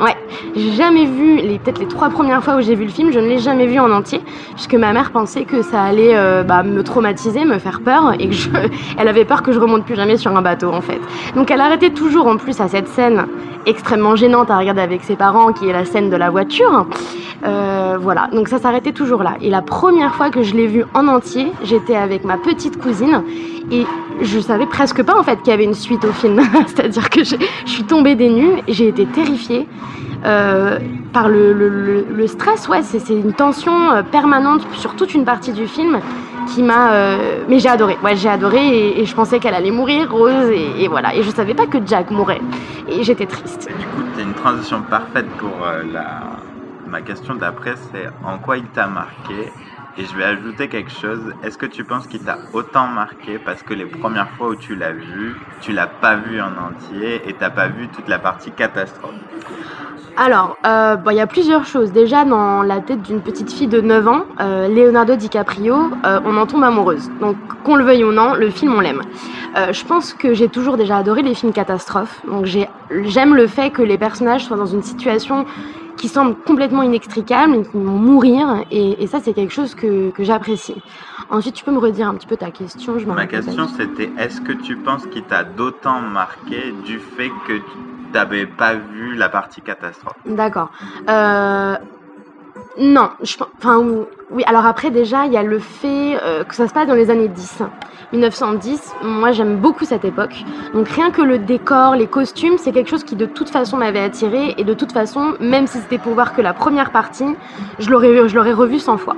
Ouais, 0.00 0.16
j'ai 0.56 0.72
jamais 0.72 1.04
vu, 1.04 1.36
les, 1.36 1.58
peut-être 1.58 1.78
les 1.78 1.86
trois 1.86 2.10
premières 2.10 2.42
fois 2.42 2.56
où 2.56 2.60
j'ai 2.60 2.74
vu 2.74 2.84
le 2.84 2.90
film, 2.90 3.12
je 3.12 3.20
ne 3.20 3.28
l'ai 3.28 3.38
jamais 3.38 3.66
vu 3.66 3.78
en 3.78 3.90
entier, 3.92 4.20
puisque 4.54 4.74
ma 4.74 4.92
mère 4.92 5.12
pensait 5.12 5.44
que 5.44 5.62
ça 5.62 5.82
allait 5.82 6.16
euh, 6.16 6.42
bah, 6.42 6.64
me 6.64 6.82
traumatiser, 6.82 7.44
me 7.44 7.58
faire 7.58 7.80
peur, 7.80 8.14
et 8.18 8.28
que 8.28 8.34
je, 8.34 8.48
elle 8.98 9.08
avait 9.08 9.24
peur 9.24 9.42
que 9.42 9.52
je 9.52 9.60
remonte 9.60 9.84
plus 9.84 9.94
jamais 9.94 10.16
sur 10.16 10.36
un 10.36 10.42
bateau 10.42 10.72
en 10.72 10.80
fait. 10.80 11.00
Donc 11.36 11.50
elle 11.50 11.60
arrêtait 11.60 11.90
toujours 11.90 12.26
en 12.26 12.36
plus 12.36 12.60
à 12.60 12.66
cette 12.66 12.88
scène 12.88 13.26
extrêmement 13.66 14.16
gênante 14.16 14.50
à 14.50 14.58
regarder 14.58 14.82
avec 14.82 15.04
ses 15.04 15.16
parents, 15.16 15.52
qui 15.52 15.68
est 15.68 15.72
la 15.72 15.84
scène 15.84 16.10
de 16.10 16.16
la 16.16 16.30
voiture. 16.30 16.86
Euh, 17.46 17.96
voilà, 18.00 18.28
donc 18.32 18.48
ça 18.48 18.58
s'arrêtait 18.58 18.92
toujours 18.92 19.22
là. 19.22 19.34
Et 19.40 19.50
la 19.50 19.62
première 19.62 20.14
fois 20.14 20.30
que 20.30 20.42
je 20.42 20.54
l'ai 20.54 20.66
vu 20.66 20.84
en 20.94 21.08
entier, 21.08 21.52
j'étais 21.62 21.96
avec 21.96 22.24
ma 22.24 22.36
petite 22.36 22.80
cousine, 22.80 23.22
et 23.70 23.86
je 24.20 24.38
savais 24.40 24.66
presque 24.66 25.02
pas 25.02 25.18
en 25.18 25.22
fait 25.22 25.36
qu'il 25.38 25.48
y 25.48 25.52
avait 25.52 25.64
une 25.64 25.74
suite 25.74 26.04
au 26.04 26.12
film. 26.12 26.40
C'est-à-dire 26.66 27.10
que 27.10 27.24
je, 27.24 27.36
suis 27.66 27.84
tombée 27.84 28.14
des 28.14 28.30
nues, 28.30 28.62
j'ai 28.68 28.88
été 28.88 29.06
terrifiée. 29.06 29.66
Euh, 30.24 30.78
par 31.12 31.28
le, 31.28 32.26
stress, 32.26 32.66
ouais, 32.68 32.82
c'est 32.82 33.12
une 33.12 33.34
tension 33.34 33.92
euh, 33.92 34.02
permanente 34.02 34.62
sur 34.72 34.96
toute 34.96 35.14
une 35.14 35.24
partie 35.24 35.52
du 35.52 35.66
film 35.66 36.00
qui 36.48 36.62
m'a. 36.62 36.92
Euh, 36.92 37.44
mais 37.48 37.58
j'ai 37.58 37.68
adoré, 37.68 37.98
ouais, 38.02 38.16
j'ai 38.16 38.30
adoré 38.30 39.00
et, 39.00 39.04
je 39.04 39.14
pensais 39.14 39.38
qu'elle 39.38 39.54
allait 39.54 39.70
mourir, 39.70 40.10
Rose, 40.10 40.50
et, 40.50 40.88
voilà. 40.88 41.14
Et 41.14 41.22
je 41.22 41.30
savais 41.30 41.54
pas 41.54 41.66
que 41.66 41.78
Jack 41.84 42.10
mourrait. 42.10 42.40
Et 42.88 43.02
j'étais 43.02 43.26
triste. 43.26 43.68
Du 43.68 43.86
coup, 43.86 44.08
c'est 44.16 44.22
une 44.22 44.34
transition 44.34 44.82
parfaite 44.82 45.28
pour 45.38 45.66
la. 45.92 46.38
Ma 46.86 47.00
question 47.00 47.34
d'après, 47.34 47.74
c'est 47.92 48.08
en 48.24 48.38
quoi 48.38 48.56
il 48.56 48.66
t'a 48.66 48.86
marqué 48.86 49.50
et 49.96 50.04
je 50.04 50.16
vais 50.16 50.24
ajouter 50.24 50.68
quelque 50.68 50.90
chose. 50.90 51.32
Est-ce 51.42 51.58
que 51.58 51.66
tu 51.66 51.84
penses 51.84 52.06
qu'il 52.06 52.20
t'a 52.20 52.38
autant 52.52 52.86
marqué 52.86 53.38
parce 53.38 53.62
que 53.62 53.74
les 53.74 53.86
premières 53.86 54.30
fois 54.30 54.48
où 54.48 54.56
tu 54.56 54.74
l'as 54.74 54.92
vu, 54.92 55.36
tu 55.60 55.72
l'as 55.72 55.86
pas 55.86 56.16
vu 56.16 56.40
en 56.40 56.52
entier 56.68 57.22
et 57.28 57.34
t'as 57.34 57.50
pas 57.50 57.68
vu 57.68 57.88
toute 57.88 58.08
la 58.08 58.18
partie 58.18 58.50
catastrophe? 58.50 59.14
Alors, 60.16 60.56
il 60.62 60.68
euh, 60.68 60.96
bon, 60.96 61.10
y 61.10 61.20
a 61.20 61.26
plusieurs 61.26 61.64
choses. 61.64 61.90
Déjà, 61.90 62.24
dans 62.24 62.62
la 62.62 62.80
tête 62.80 63.02
d'une 63.02 63.20
petite 63.20 63.52
fille 63.52 63.66
de 63.66 63.80
9 63.80 64.06
ans, 64.06 64.24
euh, 64.40 64.68
Leonardo 64.68 65.16
DiCaprio, 65.16 65.74
euh, 66.04 66.20
on 66.24 66.36
en 66.36 66.46
tombe 66.46 66.62
amoureuse. 66.62 67.10
Donc, 67.20 67.36
qu'on 67.64 67.74
le 67.74 67.84
veuille 67.84 68.04
ou 68.04 68.12
non, 68.12 68.34
le 68.34 68.50
film, 68.50 68.74
on 68.74 68.80
l'aime. 68.80 69.02
Je 69.70 69.84
pense 69.84 70.14
que 70.14 70.34
j'ai 70.34 70.48
toujours 70.48 70.76
déjà 70.76 70.96
adoré 70.96 71.22
les 71.22 71.34
films 71.34 71.52
catastrophes. 71.52 72.20
Donc, 72.26 72.44
j'aime 72.44 73.34
le 73.36 73.46
fait 73.46 73.70
que 73.70 73.82
les 73.82 73.98
personnages 73.98 74.44
soient 74.44 74.56
dans 74.56 74.66
une 74.66 74.82
situation 74.82 75.46
qui 76.04 76.10
semble 76.10 76.34
complètement 76.34 76.82
inextricable 76.82 77.54
et 77.54 77.62
qui 77.62 77.78
vont 77.78 77.96
mourir. 77.96 78.62
Et, 78.70 79.02
et 79.02 79.06
ça, 79.06 79.20
c'est 79.22 79.32
quelque 79.32 79.54
chose 79.54 79.74
que, 79.74 80.10
que 80.10 80.22
j'apprécie. 80.22 80.82
Ensuite, 81.30 81.54
tu 81.54 81.64
peux 81.64 81.70
me 81.70 81.78
redire 81.78 82.08
un 82.08 82.14
petit 82.14 82.26
peu 82.26 82.36
ta 82.36 82.50
question 82.50 82.98
je 82.98 83.06
Ma 83.06 83.26
question, 83.26 83.66
c'était 83.68 84.10
est-ce 84.18 84.42
que 84.42 84.52
tu 84.52 84.76
penses 84.76 85.06
qu'il 85.06 85.22
t'a 85.22 85.44
d'autant 85.44 86.02
marqué 86.02 86.74
du 86.84 86.98
fait 86.98 87.30
que 87.48 87.54
tu 87.54 87.76
t'avais 88.12 88.44
pas 88.44 88.74
vu 88.74 89.14
la 89.14 89.30
partie 89.30 89.62
catastrophe? 89.62 90.18
D'accord. 90.26 90.70
Euh, 91.08 91.76
non, 92.78 93.10
je, 93.22 93.36
enfin 93.58 93.84
oui. 94.30 94.42
Alors 94.46 94.66
après 94.66 94.90
déjà, 94.90 95.26
il 95.26 95.32
y 95.32 95.36
a 95.36 95.42
le 95.42 95.60
fait 95.60 96.18
euh, 96.22 96.42
que 96.42 96.54
ça 96.54 96.66
se 96.66 96.72
passe 96.72 96.88
dans 96.88 96.94
les 96.94 97.10
années 97.10 97.28
10. 97.28 97.62
1910, 98.12 98.94
moi 99.02 99.32
j'aime 99.32 99.56
beaucoup 99.56 99.84
cette 99.84 100.04
époque. 100.04 100.44
Donc 100.72 100.88
rien 100.88 101.10
que 101.10 101.22
le 101.22 101.38
décor, 101.38 101.94
les 101.94 102.06
costumes, 102.06 102.58
c'est 102.58 102.72
quelque 102.72 102.90
chose 102.90 103.04
qui 103.04 103.16
de 103.16 103.26
toute 103.26 103.50
façon 103.50 103.76
m'avait 103.76 104.00
attiré 104.00 104.54
et 104.56 104.64
de 104.64 104.74
toute 104.74 104.92
façon, 104.92 105.34
même 105.40 105.66
si 105.66 105.78
c'était 105.78 105.98
pour 105.98 106.14
voir 106.14 106.34
que 106.34 106.40
la 106.40 106.52
première 106.52 106.90
partie, 106.90 107.36
je 107.78 107.90
l'aurais 107.90 108.28
je 108.28 108.34
l'aurais 108.34 108.52
revu 108.52 108.78
100 108.78 108.98
fois. 108.98 109.16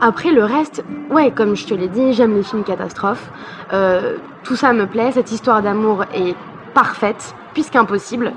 Après 0.00 0.30
le 0.30 0.44
reste, 0.44 0.84
ouais, 1.10 1.30
comme 1.30 1.56
je 1.56 1.66
te 1.66 1.74
l'ai 1.74 1.88
dit, 1.88 2.12
j'aime 2.12 2.34
les 2.34 2.42
films 2.42 2.64
catastrophes. 2.64 3.30
Euh, 3.72 4.16
tout 4.44 4.56
ça 4.56 4.72
me 4.72 4.86
plaît, 4.86 5.12
cette 5.12 5.32
histoire 5.32 5.62
d'amour 5.62 6.04
est 6.14 6.34
parfaite, 6.74 7.34
puisqu'impossible. 7.54 8.32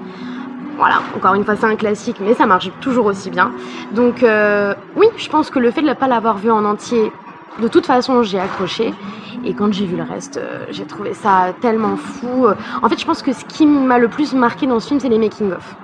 Voilà, 0.78 1.02
encore 1.16 1.36
une 1.36 1.44
fois, 1.44 1.56
c'est 1.56 1.66
un 1.66 1.76
classique, 1.76 2.18
mais 2.20 2.34
ça 2.34 2.46
marche 2.46 2.70
toujours 2.80 3.06
aussi 3.06 3.30
bien. 3.30 3.52
Donc, 3.94 4.24
euh, 4.24 4.74
oui, 4.96 5.08
je 5.18 5.30
pense 5.30 5.50
que 5.50 5.60
le 5.60 5.72
fait 5.72 5.82
de 5.82 5.88
ne 5.88 5.94
pas 5.94 6.08
l'avoir 6.08 6.38
vu 6.38 6.50
en 6.50 6.66
entier, 6.66 7.12
de 7.62 7.68
toute 7.68 7.86
façon, 7.86 8.24
j'ai 8.24 8.40
accroché. 8.40 8.94
Et 9.44 9.54
quand 9.54 9.74
j'ai 9.74 9.86
vu 9.86 9.96
le 9.98 10.04
reste, 10.04 10.38
euh, 10.38 10.66
j'ai 10.70 10.86
trouvé 10.86 11.14
ça 11.14 11.54
tellement 11.62 11.98
fou. 11.98 12.48
En 12.82 12.90
fait, 12.90 13.00
je 13.00 13.06
pense 13.06 13.22
que 13.22 13.34
ce 13.34 13.46
qui 13.46 13.66
m'a 13.66 14.00
le 14.00 14.08
plus 14.08 14.34
marqué 14.34 14.68
dans 14.68 14.80
ce 14.80 14.88
film, 14.88 15.00
c'est 15.00 15.10
les 15.10 15.20
making-of. 15.20 15.76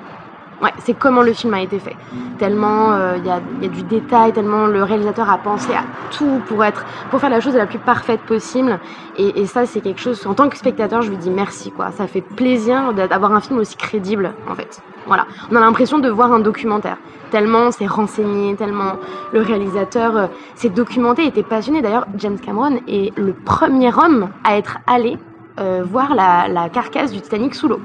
Ouais, 0.62 0.72
c'est 0.80 0.98
comment 0.98 1.22
le 1.22 1.34
film 1.34 1.54
a 1.54 1.62
été 1.62 1.78
fait. 1.78 1.96
Tellement 2.40 2.96
il 2.96 3.00
euh, 3.00 3.18
y, 3.18 3.30
a, 3.30 3.40
y, 3.62 3.66
a, 3.66 3.70
du 3.70 3.84
détail, 3.84 4.34
tellement 4.34 4.66
le 4.66 4.82
réalisateur 4.82 5.30
a 5.30 5.38
pensé 5.38 5.72
à 5.74 5.84
tout 6.10 6.42
pour 6.48 6.64
être, 6.64 6.84
pour 7.12 7.20
faire 7.20 7.30
la 7.30 7.40
chose 7.40 7.56
la 7.56 7.68
plus 7.68 7.78
parfaite 7.78 8.22
possible. 8.22 8.80
Et, 9.18 9.40
et 9.40 9.46
ça, 9.46 9.68
c'est 9.68 9.82
quelque 9.82 10.02
chose. 10.02 10.26
En 10.26 10.34
tant 10.34 10.50
que 10.50 10.58
spectateur, 10.58 11.04
je 11.04 11.12
lui 11.12 11.18
dis 11.18 11.30
merci 11.30 11.72
quoi. 11.72 11.92
Ça 11.92 12.08
fait 12.08 12.22
plaisir 12.22 12.94
d'avoir 12.94 13.34
un 13.34 13.42
film 13.42 13.60
aussi 13.60 13.78
crédible 13.78 14.34
en 14.50 14.56
fait. 14.56 14.82
Voilà, 15.06 15.28
on 15.52 15.56
a 15.56 15.60
l'impression 15.60 16.00
de 16.00 16.10
voir 16.10 16.34
un 16.34 16.40
documentaire. 16.40 16.98
Tellement 17.30 17.72
c'est 17.72 17.88
renseigné, 17.88 18.56
tellement 18.56 18.94
le 19.34 19.42
réalisateur 19.42 20.18
euh, 20.18 20.28
s'est 20.56 20.70
documenté, 20.70 21.26
était 21.26 21.44
passionné. 21.44 21.84
D'ailleurs, 21.84 22.08
James 22.18 22.40
Cameron 22.40 22.80
est 22.88 23.16
le 23.16 23.34
premier 23.34 23.92
homme 23.96 24.30
à 24.44 24.58
être 24.58 24.80
allé 24.88 25.18
euh, 25.60 25.84
voir 25.86 26.16
la, 26.16 26.48
la 26.48 26.70
carcasse 26.70 27.12
du 27.12 27.22
Titanic 27.22 27.56
sous 27.56 27.68
l'eau. 27.68 27.80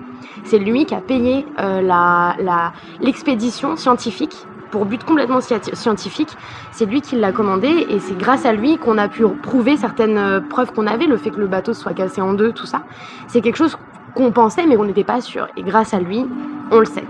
C'est 0.44 0.58
lui 0.58 0.86
qui 0.86 0.94
a 0.94 1.00
payé 1.00 1.46
euh, 1.60 1.80
la- 1.82 2.34
la- 2.40 2.72
l'expédition 3.00 3.76
scientifique 3.76 4.34
pour 4.70 4.86
but 4.86 5.04
complètement 5.04 5.40
scientifique. 5.40 6.30
C'est 6.70 6.86
lui 6.86 7.00
qui 7.02 7.16
l'a 7.16 7.30
commandé 7.32 7.68
et 7.90 7.98
c'est 8.00 8.16
grâce 8.16 8.46
à 8.46 8.52
lui 8.52 8.78
qu'on 8.78 8.96
a 8.98 9.08
pu 9.08 9.24
prouver 9.42 9.76
certaines 9.76 10.16
euh, 10.16 10.40
preuves 10.40 10.72
qu'on 10.72 10.86
avait, 10.86 11.06
le 11.06 11.16
fait 11.18 11.30
que 11.30 11.38
le 11.40 11.46
bateau 11.46 11.74
soit 11.74 11.92
cassé 11.92 12.20
en 12.22 12.32
deux, 12.32 12.52
tout 12.52 12.66
ça. 12.66 12.82
C'est 13.28 13.40
quelque 13.42 13.56
chose 13.56 13.76
qu'on 14.14 14.32
pensait 14.32 14.66
mais 14.66 14.76
on 14.76 14.84
n'était 14.84 15.04
pas 15.04 15.20
sûr. 15.20 15.46
Et 15.56 15.62
grâce 15.62 15.92
à 15.94 16.00
lui, 16.00 16.24
on 16.70 16.78
le 16.78 16.86
sait. 16.86 17.04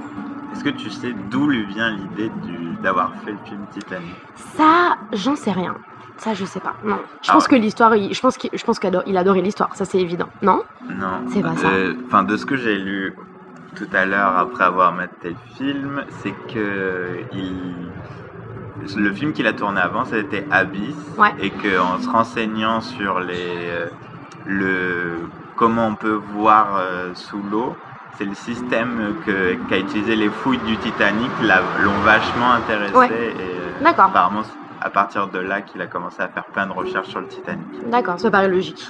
Est-ce 0.53 0.65
que 0.65 0.71
tu 0.71 0.91
sais 0.91 1.15
d'où 1.31 1.47
lui 1.49 1.65
vient 1.67 1.91
l'idée 1.91 2.31
d'avoir 2.83 3.13
fait 3.25 3.31
le 3.31 3.39
film 3.45 3.61
Titanic? 3.71 4.15
Ça, 4.57 4.97
j'en 5.13 5.37
sais 5.37 5.53
rien. 5.53 5.77
Ça, 6.23 6.35
je 6.35 6.45
sais 6.45 6.61
pas. 6.61 6.75
Non. 6.85 6.99
Je 7.21 7.31
Ah 7.31 7.33
pense 7.35 7.45
ouais. 7.49 7.51
que 7.51 7.63
l'histoire, 7.63 7.93
je 7.97 8.21
pense 8.21 8.37
qu'il 8.39 8.51
je 8.55 8.65
pense 8.65 8.79
qu'il 8.79 8.89
adore- 8.89 9.03
il 9.07 9.17
adorait 9.17 9.41
l'histoire. 9.41 9.75
Ça, 9.75 9.85
c'est 9.85 9.99
évident. 9.99 10.29
Non? 10.41 10.63
Non. 10.89 11.23
C'est 11.33 11.43
pas 11.43 11.57
ça. 11.57 11.69
De- 11.69 11.97
Enfin, 12.07 12.23
de 12.23 12.37
ce 12.37 12.47
que 12.47 12.55
j'ai 12.57 12.79
lu 12.79 13.15
tout 13.75 13.89
à 13.93 14.05
l'heure 14.07 14.37
après 14.39 14.65
avoir 14.65 14.93
maté 14.93 15.31
le 15.31 15.37
film, 15.57 16.05
c'est 16.21 16.35
que 16.53 17.19
il... 17.33 17.89
le 18.97 19.13
film 19.13 19.33
qu'il 19.33 19.47
a 19.49 19.53
tourné 19.53 19.81
avant, 19.81 20.05
c'était 20.05 20.47
Abyss, 20.51 20.95
Ouais. 21.19 21.33
et 21.41 21.51
qu'en 21.51 21.99
se 21.99 22.09
renseignant 22.09 22.81
sur 22.81 23.19
les 23.19 23.35
euh, 23.71 23.87
le 24.47 25.29
comment 25.57 25.87
on 25.89 25.95
peut 25.97 26.21
voir 26.39 26.77
euh, 26.77 27.11
sous 27.15 27.43
l'eau, 27.51 27.75
c'est 28.17 28.27
le 28.27 28.35
système 28.35 29.15
que 29.27 29.55
qu'a 29.69 29.79
utilisé 29.79 30.15
les 30.17 30.29
fouilles 30.29 30.59
du 30.67 30.77
Titanic 30.77 31.31
l'ont 31.85 32.01
vachement 32.05 32.53
intéressé 32.53 32.95
Ouais. 32.95 33.09
et 33.09 33.11
euh, 33.11 33.83
D'accord. 33.85 34.05
apparemment 34.07 34.43
à 34.85 34.91
partir 34.91 35.29
de 35.29 35.39
là 35.39 35.61
qu'il 35.61 35.81
a 35.81 35.87
commencé 35.87 36.21
à 36.21 36.29
faire 36.29 36.45
plein 36.45 36.67
de 36.67 36.73
recherches 36.73 37.09
sur 37.09 37.21
le 37.21 37.27
Titanic. 37.27 37.67
D'accord, 37.89 38.19
ça 38.19 38.31
paraît 38.31 38.49
logique. 38.49 38.85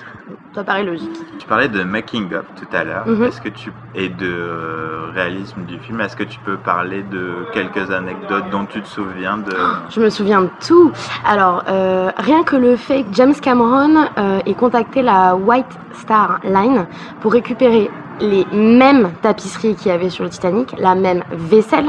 Ça 0.54 0.64
paraît 0.64 0.84
logique. 0.84 1.18
Tu 1.38 1.46
parlais 1.46 1.68
de 1.68 1.82
making 1.82 2.32
of 2.34 2.44
tout 2.56 2.76
à 2.76 2.84
l'heure. 2.84 3.06
Mhm. 3.06 3.24
Est-ce 3.24 3.40
que 3.40 3.48
tu 3.48 3.72
et 3.94 4.08
de 4.08 5.10
réalisme 5.14 5.64
du 5.64 5.78
film 5.78 6.00
Est-ce 6.00 6.16
que 6.16 6.22
tu 6.22 6.38
peux 6.40 6.56
parler 6.56 7.02
de 7.02 7.46
quelques 7.52 7.90
anecdotes 7.90 8.48
dont 8.50 8.64
tu 8.64 8.80
te 8.80 8.88
souviens 8.88 9.36
de 9.36 9.54
Je 9.90 10.00
me 10.00 10.08
souviens 10.08 10.42
de 10.42 10.50
tout. 10.66 10.92
Alors, 11.26 11.64
euh, 11.68 12.10
rien 12.16 12.42
que 12.42 12.56
le 12.56 12.76
fait 12.76 13.02
que 13.04 13.12
James 13.12 13.34
Cameron 13.34 14.06
euh, 14.16 14.40
ait 14.46 14.54
contacté 14.54 15.02
la 15.02 15.34
White 15.34 15.78
Star 15.92 16.40
Line 16.44 16.86
pour 17.20 17.32
récupérer 17.32 17.90
les 18.20 18.46
mêmes 18.52 19.10
tapisseries 19.22 19.74
qu'il 19.74 19.88
y 19.88 19.94
avait 19.94 20.10
sur 20.10 20.24
le 20.24 20.30
Titanic, 20.30 20.74
la 20.78 20.94
même 20.94 21.22
vaisselle, 21.32 21.86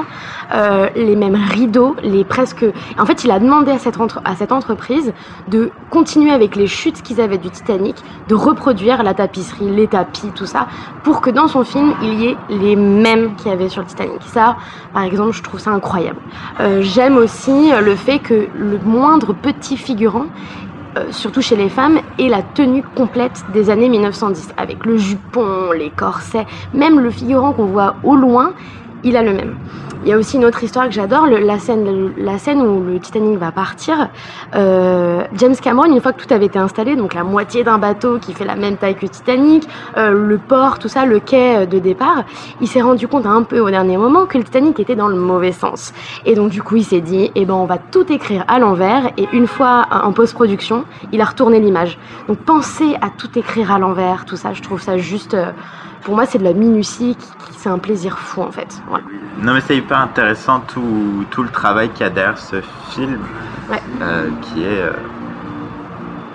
euh, 0.53 0.87
les 0.95 1.15
mêmes 1.15 1.35
rideaux, 1.35 1.95
les 2.03 2.23
presque. 2.23 2.65
En 2.99 3.05
fait, 3.05 3.23
il 3.23 3.31
a 3.31 3.39
demandé 3.39 3.71
à 3.71 3.79
cette, 3.79 3.99
entre- 3.99 4.21
à 4.25 4.35
cette 4.35 4.51
entreprise 4.51 5.13
de 5.47 5.71
continuer 5.89 6.31
avec 6.31 6.55
les 6.55 6.67
chutes 6.67 7.01
qu'ils 7.01 7.21
avaient 7.21 7.37
du 7.37 7.49
Titanic, 7.49 7.95
de 8.27 8.35
reproduire 8.35 9.03
la 9.03 9.13
tapisserie, 9.13 9.69
les 9.69 9.87
tapis, 9.87 10.27
tout 10.35 10.45
ça, 10.45 10.67
pour 11.03 11.21
que 11.21 11.29
dans 11.29 11.47
son 11.47 11.63
film, 11.63 11.93
il 12.01 12.13
y 12.21 12.27
ait 12.27 12.37
les 12.49 12.75
mêmes 12.75 13.35
qu'il 13.35 13.49
y 13.49 13.53
avait 13.53 13.69
sur 13.69 13.81
le 13.81 13.87
Titanic. 13.87 14.21
Ça, 14.25 14.55
par 14.93 15.03
exemple, 15.03 15.33
je 15.33 15.43
trouve 15.43 15.59
ça 15.59 15.71
incroyable. 15.71 16.19
Euh, 16.59 16.81
J'aime 16.81 17.17
aussi 17.17 17.71
le 17.71 17.95
fait 17.95 18.19
que 18.19 18.47
le 18.55 18.77
moindre 18.85 19.33
petit 19.33 19.77
figurant, 19.77 20.25
euh, 20.97 21.11
surtout 21.11 21.41
chez 21.41 21.55
les 21.55 21.69
femmes, 21.69 21.99
ait 22.17 22.29
la 22.29 22.43
tenue 22.43 22.83
complète 22.83 23.43
des 23.47 23.69
années 23.69 23.89
1910, 23.89 24.53
avec 24.57 24.85
le 24.85 24.97
jupon, 24.97 25.71
les 25.71 25.89
corsets, 25.89 26.45
même 26.73 26.99
le 26.99 27.09
figurant 27.09 27.53
qu'on 27.53 27.65
voit 27.65 27.97
au 28.03 28.15
loin, 28.15 28.53
il 29.03 29.17
a 29.17 29.21
le 29.21 29.33
même. 29.33 29.55
Il 30.05 30.09
y 30.09 30.11
a 30.11 30.17
aussi 30.17 30.35
une 30.35 30.43
autre 30.43 30.61
histoire 30.61 30.87
que 30.87 30.91
j'adore, 30.91 31.27
la 31.27 31.59
scène, 31.59 32.11
la 32.17 32.37
scène 32.37 32.61
où 32.61 32.83
le 32.83 32.99
Titanic 32.99 33.37
va 33.37 33.53
partir. 33.53 34.09
Euh, 34.53 35.23
James 35.35 35.55
Cameron, 35.55 35.85
une 35.85 36.01
fois 36.01 36.11
que 36.11 36.21
tout 36.21 36.33
avait 36.33 36.47
été 36.47 36.59
installé, 36.59 36.97
donc 36.97 37.13
la 37.13 37.23
moitié 37.23 37.63
d'un 37.63 37.77
bateau 37.77 38.19
qui 38.19 38.33
fait 38.33 38.43
la 38.43 38.57
même 38.57 38.75
taille 38.75 38.95
que 38.95 39.03
le 39.03 39.07
Titanic, 39.09 39.65
euh, 39.95 40.11
le 40.11 40.37
port, 40.37 40.77
tout 40.79 40.89
ça, 40.89 41.05
le 41.05 41.21
quai 41.21 41.65
de 41.67 41.79
départ, 41.79 42.25
il 42.59 42.67
s'est 42.67 42.81
rendu 42.81 43.07
compte 43.07 43.25
un 43.25 43.43
peu 43.43 43.61
au 43.61 43.69
dernier 43.69 43.95
moment 43.95 44.25
que 44.25 44.37
le 44.37 44.43
Titanic 44.43 44.77
était 44.81 44.95
dans 44.95 45.07
le 45.07 45.15
mauvais 45.15 45.53
sens. 45.53 45.93
Et 46.25 46.35
donc 46.35 46.49
du 46.49 46.61
coup, 46.61 46.75
il 46.75 46.83
s'est 46.83 46.99
dit, 46.99 47.31
eh 47.35 47.45
ben, 47.45 47.53
on 47.53 47.65
va 47.65 47.77
tout 47.77 48.11
écrire 48.11 48.43
à 48.49 48.59
l'envers. 48.59 49.11
Et 49.15 49.29
une 49.31 49.47
fois 49.47 49.85
en 49.89 50.11
post-production, 50.11 50.83
il 51.13 51.21
a 51.21 51.25
retourné 51.25 51.61
l'image. 51.61 51.97
Donc 52.27 52.39
penser 52.39 52.97
à 52.99 53.09
tout 53.09 53.39
écrire 53.39 53.71
à 53.71 53.79
l'envers, 53.79 54.25
tout 54.25 54.35
ça, 54.35 54.51
je 54.51 54.61
trouve 54.61 54.81
ça 54.81 54.97
juste. 54.97 55.33
euh, 55.33 55.51
pour 56.03 56.15
moi, 56.15 56.25
c'est 56.25 56.37
de 56.37 56.43
la 56.43 56.53
minutie, 56.53 57.17
c'est 57.57 57.69
un 57.69 57.77
plaisir 57.79 58.17
fou 58.17 58.41
en 58.41 58.51
fait. 58.51 58.81
Voilà. 58.87 59.05
Non 59.41 59.53
mais 59.53 59.61
c'est 59.61 59.77
hyper 59.77 59.97
intéressant 59.99 60.59
tout, 60.61 61.25
tout 61.31 61.43
le 61.43 61.49
travail 61.49 61.89
qu'il 61.89 62.01
y 62.01 62.07
a 62.07 62.09
derrière 62.09 62.37
ce 62.37 62.57
film 62.91 63.19
Ouais. 63.69 63.81
euh, 64.01 64.29
qui 64.41 64.63
est 64.63 64.81
euh, 64.81 64.91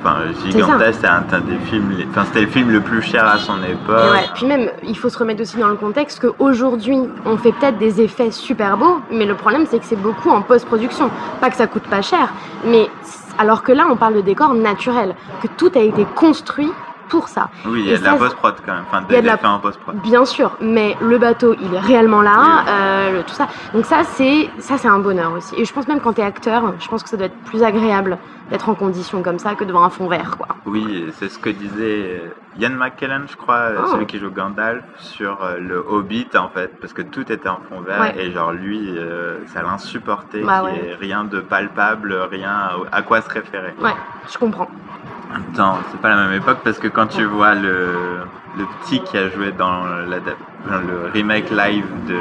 enfin, 0.02 0.16
gigantesque. 0.46 1.00
C'est 1.02 1.06
un, 1.06 1.22
un 1.30 1.40
des 1.40 1.58
films, 1.66 1.92
enfin 2.10 2.24
c'était 2.26 2.40
le 2.42 2.46
film 2.46 2.70
le 2.70 2.80
plus 2.80 3.02
cher 3.02 3.26
à 3.26 3.36
son 3.38 3.62
époque. 3.62 4.12
Ouais, 4.12 4.24
puis 4.34 4.46
même, 4.46 4.70
il 4.82 4.96
faut 4.96 5.10
se 5.10 5.18
remettre 5.18 5.42
aussi 5.42 5.58
dans 5.58 5.68
le 5.68 5.76
contexte 5.76 6.20
qu'aujourd'hui, 6.20 6.98
on 7.26 7.36
fait 7.36 7.52
peut-être 7.52 7.78
des 7.78 8.00
effets 8.00 8.30
super 8.30 8.78
beaux, 8.78 9.00
mais 9.10 9.26
le 9.26 9.34
problème, 9.34 9.66
c'est 9.68 9.78
que 9.78 9.84
c'est 9.84 10.00
beaucoup 10.00 10.30
en 10.30 10.40
post-production. 10.40 11.10
Pas 11.40 11.50
que 11.50 11.56
ça 11.56 11.66
coûte 11.66 11.82
pas 11.84 12.00
cher, 12.00 12.28
mais 12.64 12.88
alors 13.36 13.62
que 13.62 13.72
là, 13.72 13.86
on 13.90 13.96
parle 13.96 14.14
de 14.14 14.20
décor 14.22 14.54
naturel, 14.54 15.14
que 15.42 15.48
tout 15.56 15.70
a 15.76 15.80
été 15.80 16.06
construit 16.14 16.70
pour 17.08 17.28
ça. 17.28 17.48
Oui, 17.66 17.80
il 17.80 17.86
y 17.86 17.92
a 17.92 17.94
Et 17.94 17.98
de 17.98 18.04
la 18.04 18.12
ça, 18.12 18.16
post-prod 18.18 18.54
quand 18.64 18.72
même, 18.74 18.84
enfin 18.88 19.02
il 19.08 19.12
y 19.14 19.16
a 19.16 19.20
des 19.22 19.28
de 19.28 19.42
la- 19.42 19.50
en 19.50 19.58
post-prod. 19.58 19.96
Bien 20.02 20.24
sûr, 20.24 20.52
mais 20.60 20.96
le 21.00 21.18
bateau, 21.18 21.54
il 21.60 21.74
est 21.74 21.80
réellement 21.80 22.22
là, 22.22 22.36
Oui. 22.38 22.64
euh, 22.68 23.12
le- 23.18 23.22
tout 23.24 23.34
ça. 23.34 23.48
Donc 23.72 23.84
ça, 23.86 24.04
c'est 24.04 24.48
ça, 24.58 24.78
c'est 24.78 24.88
un 24.88 24.98
bonheur 24.98 25.32
aussi. 25.32 25.54
Et 25.60 25.64
je 25.64 25.72
pense 25.72 25.88
même 25.88 26.00
quand 26.00 26.12
t'es 26.12 26.22
acteur, 26.22 26.74
je 26.78 26.88
pense 26.88 27.02
que 27.02 27.08
ça 27.08 27.16
doit 27.16 27.26
être 27.26 27.38
plus 27.44 27.62
agréable 27.62 28.18
d'être 28.50 28.68
en 28.70 28.74
condition 28.74 29.22
comme 29.22 29.38
ça 29.38 29.54
que 29.54 29.64
devant 29.64 29.82
un 29.84 29.90
fond 29.90 30.08
vert, 30.08 30.36
quoi. 30.38 30.48
Oui, 30.64 31.06
c'est 31.12 31.28
ce 31.28 31.38
que 31.38 31.50
disait 31.50 32.20
euh, 32.22 32.28
Ian 32.58 32.70
McKellen, 32.70 33.26
je 33.30 33.36
crois, 33.36 33.56
euh, 33.56 33.78
Oh. 33.84 33.88
celui 33.92 34.06
qui 34.06 34.18
joue 34.18 34.30
Gandalf, 34.30 34.82
sur 34.98 35.38
le 35.60 35.84
Hobbit 35.86 36.28
en 36.34 36.48
fait, 36.48 36.78
parce 36.80 36.92
que 36.92 37.02
tout 37.02 37.30
était 37.30 37.48
en 37.48 37.60
fond 37.68 37.80
vert 37.82 38.00
Ouais. 38.00 38.14
et 38.18 38.32
genre 38.32 38.52
lui, 38.52 38.94
euh, 38.96 39.38
ça 39.48 39.62
l'insupportait, 39.62 40.42
Bah 40.42 40.62
ouais. 40.64 40.96
rien 40.98 41.24
de 41.24 41.40
palpable, 41.40 42.14
rien 42.30 42.50
à, 42.50 42.72
à 42.96 43.02
quoi 43.02 43.20
se 43.20 43.28
référer. 43.30 43.74
Ouais, 43.82 43.94
je 44.30 44.38
comprends. 44.38 44.68
En 45.30 45.34
même 45.34 45.52
temps, 45.54 45.76
c'est 45.90 46.00
pas 46.00 46.08
la 46.10 46.16
même 46.16 46.32
époque 46.40 46.58
parce 46.64 46.78
que 46.78 46.88
quand 46.88 47.06
tu 47.06 47.24
vois 47.24 47.54
le, 47.54 48.20
le 48.56 48.64
petit 48.80 49.00
qui 49.00 49.16
a 49.18 49.28
joué 49.28 49.52
dans, 49.52 49.84
le 49.84 51.10
remake 51.12 51.50
live 51.50 51.84
de 52.06 52.16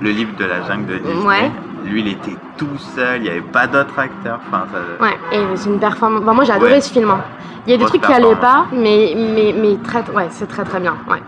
le 0.00 0.10
livre 0.10 0.36
de 0.36 0.44
la 0.44 0.62
jungle 0.62 0.86
de 0.86 0.98
Disney, 0.98 1.26
Ouais. 1.26 1.50
lui 1.84 2.00
il 2.00 2.08
était 2.08 2.36
tout 2.58 2.76
seul, 2.78 3.18
il 3.18 3.22
n'y 3.22 3.28
avait 3.30 3.40
pas 3.40 3.66
d'autres 3.66 3.98
acteurs. 3.98 4.40
Enfin, 4.48 4.64
ça, 4.72 5.04
Ouais, 5.04 5.16
et 5.32 5.56
c'est 5.56 5.70
une 5.70 5.78
performance. 5.78 6.22
Enfin, 6.22 6.34
moi, 6.34 6.44
j'ai 6.44 6.52
adoré 6.52 6.72
Ouais. 6.72 6.80
ce 6.80 6.92
film. 6.92 7.10
hein. 7.10 7.20
Il 7.66 7.70
y 7.70 7.74
a 7.74 7.76
des 7.76 7.84
Grosse 7.84 7.90
trucs 7.90 8.02
qui 8.02 8.12
allaient 8.12 8.34
performance. 8.34 8.68
pas, 8.70 8.76
mais, 8.76 9.14
mais, 9.16 9.54
mais 9.56 9.76
très, 9.82 10.08
ouais, 10.10 10.26
c'est 10.30 10.46
très 10.46 10.64
très 10.64 10.80
bien. 10.80 10.96
Ouais. 11.08 11.22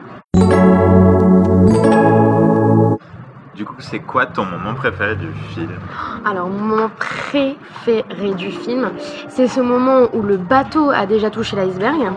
Du 3.56 3.64
coup, 3.64 3.76
c'est 3.78 4.00
quoi 4.00 4.26
ton 4.26 4.44
moment 4.44 4.74
préféré 4.74 5.16
du 5.16 5.32
film? 5.54 5.70
Alors, 6.26 6.46
mon 6.46 6.58
moment 6.58 6.90
préféré 6.90 8.34
du 8.36 8.50
film, 8.50 8.90
c'est 9.28 9.48
ce 9.48 9.60
moment 9.60 10.10
où 10.12 10.20
le 10.20 10.36
bateau 10.36 10.90
a 10.90 11.06
déjà 11.06 11.30
touché 11.30 11.56
l'iceberg 11.56 12.12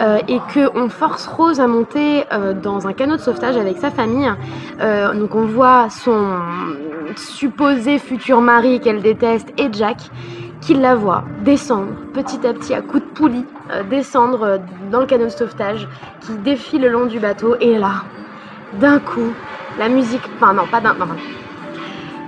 euh, 0.00 0.18
et 0.28 0.38
que 0.52 0.68
on 0.76 0.90
force 0.90 1.26
Rose 1.26 1.60
à 1.60 1.66
monter 1.66 2.24
euh, 2.30 2.52
dans 2.52 2.86
un 2.86 2.92
canot 2.92 3.16
de 3.16 3.22
sauvetage 3.22 3.56
avec 3.56 3.78
sa 3.78 3.90
famille. 3.90 4.30
Euh, 4.82 5.14
donc, 5.14 5.34
on 5.34 5.46
voit 5.46 5.88
son 5.88 6.36
supposé 7.16 7.98
futur 7.98 8.42
mari 8.42 8.78
qu'elle 8.78 9.00
déteste 9.00 9.48
et 9.56 9.68
Jack 9.72 10.10
qui 10.60 10.74
la 10.74 10.94
voit 10.94 11.24
descendre 11.42 11.88
petit 12.12 12.46
à 12.46 12.52
petit 12.52 12.74
à 12.74 12.82
coups 12.82 13.02
de 13.02 13.08
poulie, 13.08 13.46
descendre 13.88 14.60
dans 14.90 15.00
le 15.00 15.06
canot 15.06 15.24
de 15.24 15.30
sauvetage, 15.30 15.88
qui 16.20 16.34
défile 16.34 16.82
le 16.82 16.90
long 16.90 17.06
du 17.06 17.18
bateau 17.18 17.56
et 17.60 17.78
là, 17.78 18.04
d'un 18.74 18.98
coup, 19.00 19.32
la 19.78 19.88
musique, 19.88 20.22
enfin 20.36 20.52
non, 20.52 20.66
pas 20.66 20.80
d'un, 20.80 20.94
non. 20.94 21.06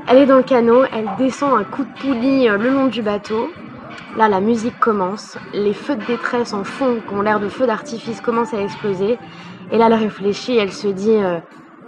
Elle 0.07 0.19
est 0.19 0.27
dans 0.27 0.37
le 0.37 0.43
canot, 0.43 0.85
elle 0.93 1.09
descend 1.19 1.59
un 1.59 1.65
coup 1.65 1.85
de 1.85 1.93
poulie 2.01 2.49
euh, 2.49 2.59
le 2.59 2.71
long 2.71 2.87
du 2.87 3.03
bateau. 3.03 3.51
Là, 4.17 4.29
la 4.29 4.41
musique 4.41 4.79
commence, 4.79 5.39
les 5.53 5.75
feux 5.75 5.97
de 5.97 6.05
détresse 6.05 6.53
en 6.53 6.63
fond, 6.63 7.01
qui 7.07 7.15
ont 7.15 7.23
l'air 7.23 7.41
de 7.41 7.49
feux 7.49 7.67
d'artifice, 7.67 8.21
commencent 8.21 8.55
à 8.55 8.61
exploser. 8.61 9.19
Et 9.73 9.79
là, 9.79 9.87
elle 9.87 9.95
réfléchit, 9.95 10.57
elle 10.57 10.73
se 10.73 10.89
dit, 10.89 11.17
euh, 11.17 11.39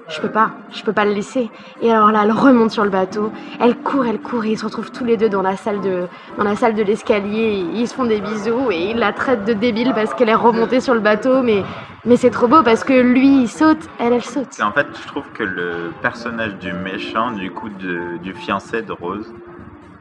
je 0.08 0.20
peux 0.20 0.28
pas, 0.30 0.52
je 0.72 0.82
peux 0.82 0.92
pas 0.92 1.04
le 1.04 1.12
laisser. 1.12 1.50
Et 1.82 1.90
alors 1.92 2.12
là, 2.12 2.22
elle 2.25 2.32
remonte 2.32 2.70
sur 2.70 2.84
le 2.84 2.90
bateau, 2.90 3.32
elle 3.60 3.76
court, 3.76 4.06
elle 4.06 4.18
court, 4.20 4.44
et 4.44 4.50
ils 4.52 4.58
se 4.58 4.64
retrouvent 4.64 4.90
tous 4.92 5.04
les 5.04 5.16
deux 5.16 5.28
dans 5.28 5.42
la 5.42 5.56
salle 5.56 5.80
de, 5.80 6.06
dans 6.38 6.44
la 6.44 6.56
salle 6.56 6.75
de 6.75 6.82
l'escalier. 6.82 7.64
Ils 7.75 7.88
se 7.88 7.94
font 7.94 8.04
des 8.04 8.20
bisous 8.20 8.70
et 8.70 8.90
ils 8.90 8.96
la 8.98 9.12
traitent 9.12 9.44
de 9.44 9.52
débile 9.52 9.92
parce 9.94 10.14
qu'elle 10.14 10.28
est 10.28 10.34
remontée 10.34 10.80
sur 10.80 10.94
le 10.94 11.00
bateau, 11.00 11.42
mais, 11.42 11.62
mais 12.04 12.16
c'est 12.16 12.30
trop 12.30 12.46
beau 12.46 12.62
parce 12.62 12.84
que 12.84 12.92
lui, 12.92 13.42
il 13.42 13.48
saute, 13.48 13.88
elle, 13.98 14.12
elle 14.12 14.25
saute. 14.25 14.58
Et 14.58 14.62
En 14.62 14.72
fait, 14.72 14.86
je 15.02 15.06
trouve 15.08 15.25
que 15.34 15.42
le 15.42 15.92
personnage 16.02 16.54
du 16.58 16.72
méchant, 16.72 17.32
du 17.32 17.50
coup, 17.50 17.68
du 17.68 18.32
fiancé 18.34 18.82
de 18.82 18.92
Rose, 18.92 19.32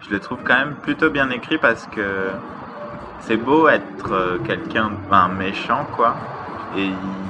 je 0.08 0.14
le 0.14 0.20
trouve 0.20 0.38
quand 0.46 0.56
même 0.58 0.76
plutôt 0.76 1.10
bien 1.10 1.30
écrit 1.32 1.58
parce 1.58 1.88
que 1.88 2.30
c'est 3.22 3.38
beau 3.38 3.68
être 3.68 4.12
euh, 4.12 4.38
quelqu'un, 4.46 4.92
un 5.10 5.30
méchant, 5.30 5.86
quoi. 5.96 6.16
Et 6.78 6.86
il- 6.86 7.25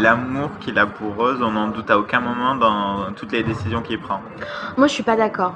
l'amour 0.00 0.50
qu'il 0.60 0.78
a 0.78 0.86
pour 0.86 1.14
Rose, 1.14 1.40
on 1.42 1.52
n'en 1.52 1.68
doute 1.68 1.90
à 1.90 1.98
aucun 1.98 2.20
moment 2.20 2.54
dans 2.54 3.12
toutes 3.14 3.32
les 3.32 3.42
décisions 3.42 3.82
qu'il 3.82 4.00
prend. 4.00 4.20
Moi, 4.76 4.86
je 4.86 4.92
suis 4.92 5.02
pas 5.02 5.16
d'accord. 5.16 5.54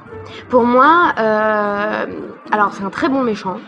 Pour 0.49 0.65
moi, 0.65 1.13
euh, 1.19 2.07
alors 2.51 2.73
c'est 2.73 2.85
un 2.85 2.91
très 2.91 3.09
bon 3.09 3.23
méchant, 3.23 3.59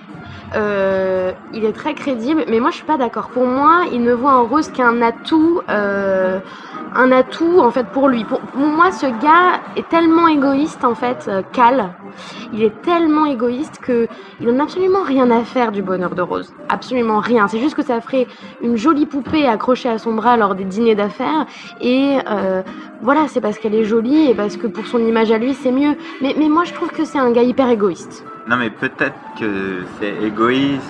euh, 0.54 1.32
il 1.52 1.64
est 1.64 1.72
très 1.72 1.94
crédible, 1.94 2.44
mais 2.48 2.60
moi 2.60 2.70
je 2.70 2.76
suis 2.76 2.84
pas 2.84 2.96
d'accord. 2.96 3.28
Pour 3.28 3.46
moi, 3.46 3.82
il 3.92 4.02
ne 4.02 4.12
voit 4.12 4.34
en 4.34 4.44
Rose 4.44 4.70
qu'un 4.70 5.02
atout, 5.02 5.60
euh, 5.68 6.38
un 6.94 7.12
atout 7.12 7.60
en 7.60 7.70
fait 7.70 7.86
pour 7.88 8.08
lui. 8.08 8.24
Pour, 8.24 8.40
moi, 8.54 8.90
ce 8.92 9.06
gars 9.06 9.60
est 9.76 9.88
tellement 9.88 10.28
égoïste 10.28 10.84
en 10.84 10.94
fait, 10.94 11.26
euh, 11.28 11.42
Cal. 11.52 11.90
Il 12.52 12.62
est 12.62 12.82
tellement 12.82 13.26
égoïste 13.26 13.78
que 13.80 14.08
il 14.40 14.48
en 14.48 14.58
a 14.58 14.62
absolument 14.62 15.02
rien 15.02 15.30
à 15.30 15.44
faire 15.44 15.72
du 15.72 15.82
bonheur 15.82 16.14
de 16.14 16.22
Rose. 16.22 16.52
Absolument 16.68 17.20
rien. 17.20 17.48
C'est 17.48 17.60
juste 17.60 17.74
que 17.74 17.84
ça 17.84 18.00
ferait 18.00 18.26
une 18.62 18.76
jolie 18.76 19.06
poupée 19.06 19.46
accrochée 19.46 19.88
à 19.88 19.98
son 19.98 20.14
bras 20.14 20.36
lors 20.36 20.54
des 20.54 20.64
dîners 20.64 20.94
d'affaires. 20.94 21.46
Et 21.80 22.18
euh, 22.28 22.62
voilà, 23.02 23.28
c'est 23.28 23.40
parce 23.40 23.58
qu'elle 23.58 23.74
est 23.74 23.84
jolie 23.84 24.30
et 24.30 24.34
parce 24.34 24.56
que 24.56 24.66
pour 24.66 24.86
son 24.86 24.98
image 24.98 25.30
à 25.30 25.38
lui, 25.38 25.54
c'est 25.54 25.72
mieux. 25.72 25.94
Mais, 26.22 26.34
mais 26.38 26.48
moi, 26.48 26.64
je 26.64 26.72
trouve 26.72 26.90
que 26.90 27.04
c'est 27.04 27.18
un 27.18 27.30
gars 27.32 27.42
hyper 27.42 27.68
égoïste. 27.68 28.24
Non, 28.48 28.56
mais 28.56 28.70
peut-être 28.70 29.14
que 29.38 29.84
c'est 30.00 30.14
égoïsme. 30.24 30.80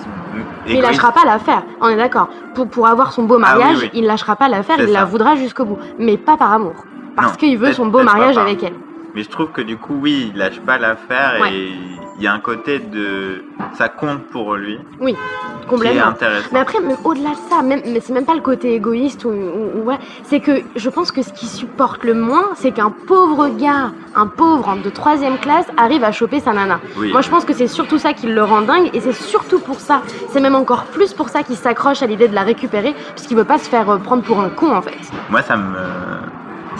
Mais 0.65 0.75
il 0.75 0.81
lâchera 0.81 1.11
pas 1.11 1.25
l'affaire, 1.25 1.63
on 1.81 1.89
est 1.89 1.97
d'accord. 1.97 2.29
Pour, 2.55 2.67
pour 2.69 2.87
avoir 2.87 3.11
son 3.11 3.23
beau 3.23 3.37
Ah 3.43 3.53
oui, 3.55 3.59
mariage, 3.59 3.79
oui. 3.81 3.89
il 3.93 4.05
lâchera 4.05 4.35
pas 4.37 4.47
l'affaire, 4.47 4.77
il 4.79 4.91
la 4.91 5.03
voudra 5.03 5.35
jusqu'au 5.35 5.65
bout. 5.65 5.77
Mais 5.97 6.15
pas 6.17 6.37
par 6.37 6.53
amour. 6.53 6.75
Parce 7.15 7.35
qu'il 7.35 7.57
veut 7.57 7.73
son 7.73 7.87
beau 7.87 8.01
mariage 8.01 8.37
avec 8.37 8.63
elle. 8.63 8.75
Mais 9.15 9.23
je 9.23 9.29
trouve 9.29 9.49
que 9.51 9.61
du 9.61 9.77
coup, 9.77 9.95
oui, 10.01 10.31
il 10.33 10.37
lâche 10.37 10.59
pas 10.59 10.77
l'affaire 10.77 11.37
Ouais. 11.41 11.53
et 11.53 11.71
il 12.17 12.23
y 12.23 12.27
a 12.27 12.33
un 12.33 12.39
côté 12.39 12.79
de. 12.79 13.43
Ça 13.73 13.87
compte 13.89 14.23
pour 14.31 14.55
lui 14.55 14.77
Oui, 14.99 15.13
qui 15.13 15.17
est 15.65 15.67
complètement. 15.69 16.05
intéressant. 16.07 16.49
Mais 16.51 16.59
après, 16.59 16.79
même 16.79 16.97
au-delà 17.03 17.29
de 17.31 17.35
ça, 17.49 17.61
même, 17.61 17.81
mais 17.85 17.99
c'est 18.01 18.13
même 18.13 18.25
pas 18.25 18.33
le 18.35 18.41
côté 18.41 18.73
égoïste 18.75 19.25
ou, 19.25 19.29
ou- 19.29 19.79
ou 19.79 19.83
voilà, 19.83 19.99
c'est 20.23 20.39
que 20.39 20.61
je 20.75 20.89
pense 20.89 21.11
que 21.11 21.21
ce 21.21 21.31
qui 21.33 21.45
supporte 21.47 22.03
le 22.03 22.13
moins, 22.13 22.49
c'est 22.55 22.71
qu'un 22.71 22.89
pauvre 22.91 23.49
gars, 23.49 23.91
un 24.15 24.27
pauvre 24.27 24.77
de 24.83 24.89
troisième 24.89 25.37
classe, 25.37 25.65
arrive 25.77 26.03
à 26.03 26.11
choper 26.11 26.39
sa 26.39 26.53
nana. 26.53 26.79
Oui. 26.97 27.11
Moi, 27.11 27.21
je 27.21 27.29
pense 27.29 27.45
que 27.45 27.53
c'est 27.53 27.67
surtout 27.67 27.97
ça 27.97 28.13
qui 28.13 28.27
le 28.27 28.43
rend 28.43 28.61
dingue, 28.61 28.89
et 28.93 28.99
c'est 29.01 29.13
surtout 29.13 29.59
pour 29.59 29.79
ça, 29.79 30.01
c'est 30.29 30.39
même 30.41 30.55
encore 30.55 30.83
plus 30.85 31.13
pour 31.13 31.29
ça 31.29 31.43
qu'il 31.43 31.55
s'accroche 31.55 32.01
à 32.03 32.07
l'idée 32.07 32.27
de 32.27 32.35
la 32.35 32.43
récupérer, 32.43 32.93
puisqu'il 33.15 33.37
veut 33.37 33.43
pas 33.45 33.57
se 33.59 33.69
faire 33.69 33.89
euh, 33.89 33.97
prendre 33.97 34.23
pour 34.23 34.39
un 34.41 34.49
con 34.49 34.71
en 34.75 34.81
fait. 34.81 34.97
Moi, 35.29 35.41
ça 35.41 35.55
me, 35.57 35.77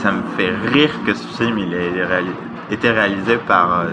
ça 0.02 0.12
me 0.12 0.24
fait 0.38 0.52
rire 0.72 0.92
que 1.06 1.14
ce 1.14 1.28
film 1.38 1.58
il 1.60 1.74
ait 1.74 1.92
été 2.72 2.90
réalisé 2.90 3.38
par 3.38 3.82
euh, 3.82 3.86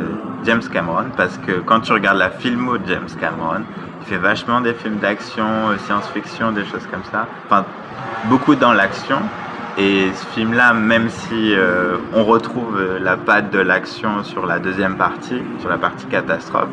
James 0.45 0.63
Cameron 0.73 1.07
parce 1.17 1.37
que 1.39 1.61
quand 1.61 1.81
tu 1.81 1.93
regardes 1.93 2.19
la 2.19 2.31
filmo 2.31 2.79
de 2.79 2.87
James 2.87 3.09
Cameron, 3.21 3.63
il 4.03 4.07
fait 4.07 4.19
vachement 4.19 4.61
des 4.61 4.75
films 4.75 4.99
d'action, 4.99 5.71
euh, 5.71 5.79
science-fiction, 5.79 6.53
des 6.53 6.65
choses 6.65 6.87
comme 6.91 7.03
ça. 7.11 7.27
Enfin, 7.47 7.65
beaucoup 8.27 8.55
dans 8.55 8.73
l'action. 8.73 9.19
Et 9.79 10.11
ce 10.15 10.27
film-là, 10.35 10.73
même 10.73 11.11
si 11.11 11.55
euh, 11.55 11.97
on 12.15 12.25
retrouve 12.25 12.81
la 13.01 13.17
patte 13.17 13.51
de 13.51 13.59
l'action 13.59 14.25
sur 14.25 14.47
la 14.47 14.59
deuxième 14.59 14.97
partie, 14.97 15.43
sur 15.59 15.69
la 15.69 15.77
partie 15.77 16.07
catastrophe, 16.07 16.69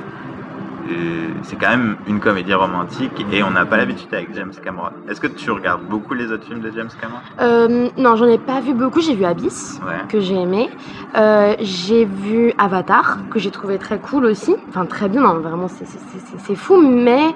c'est 1.44 1.56
quand 1.58 1.70
même 1.70 1.98
une 2.08 2.20
comédie 2.20 2.54
romantique 2.54 3.26
et 3.32 3.44
on 3.44 3.52
n'a 3.52 3.66
pas 3.66 3.78
l'habitude 3.78 4.14
avec 4.14 4.34
James 4.36 4.52
Cameron. 4.64 4.90
Est-ce 5.10 5.20
que 5.22 5.28
tu 5.28 5.52
regardes 5.52 5.84
beaucoup 5.84 6.14
les 6.14 6.32
autres 6.32 6.46
films 6.46 6.62
de 6.62 6.72
James 6.76 6.90
Cameron? 7.00 7.20
Euh, 7.42 7.90
non, 7.98 8.16
j'en 8.16 8.28
ai 8.28 8.38
pas 8.38 8.60
vu 8.62 8.74
beaucoup, 8.74 9.02
j'ai 9.02 9.16
vu 9.16 9.26
Abyss. 9.26 9.80
Ouais. 9.86 9.94
que 10.10 10.20
j'ai 10.20 10.36
aimé. 10.36 10.70
Euh, 11.16 11.56
j'ai 11.60 12.06
vu 12.06 12.54
Avatar, 12.58 13.18
que 13.30 13.40
j'ai 13.40 13.52
trouvé 13.52 13.78
très 13.78 14.00
cool 14.00 14.26
aussi. 14.26 14.56
Enfin, 14.70 14.86
très 14.86 15.10
bien, 15.10 15.22
non, 15.22 15.36
vraiment, 15.40 15.68
c'est- 15.68 16.56
fou. 16.56 16.80
Mais 16.82 17.34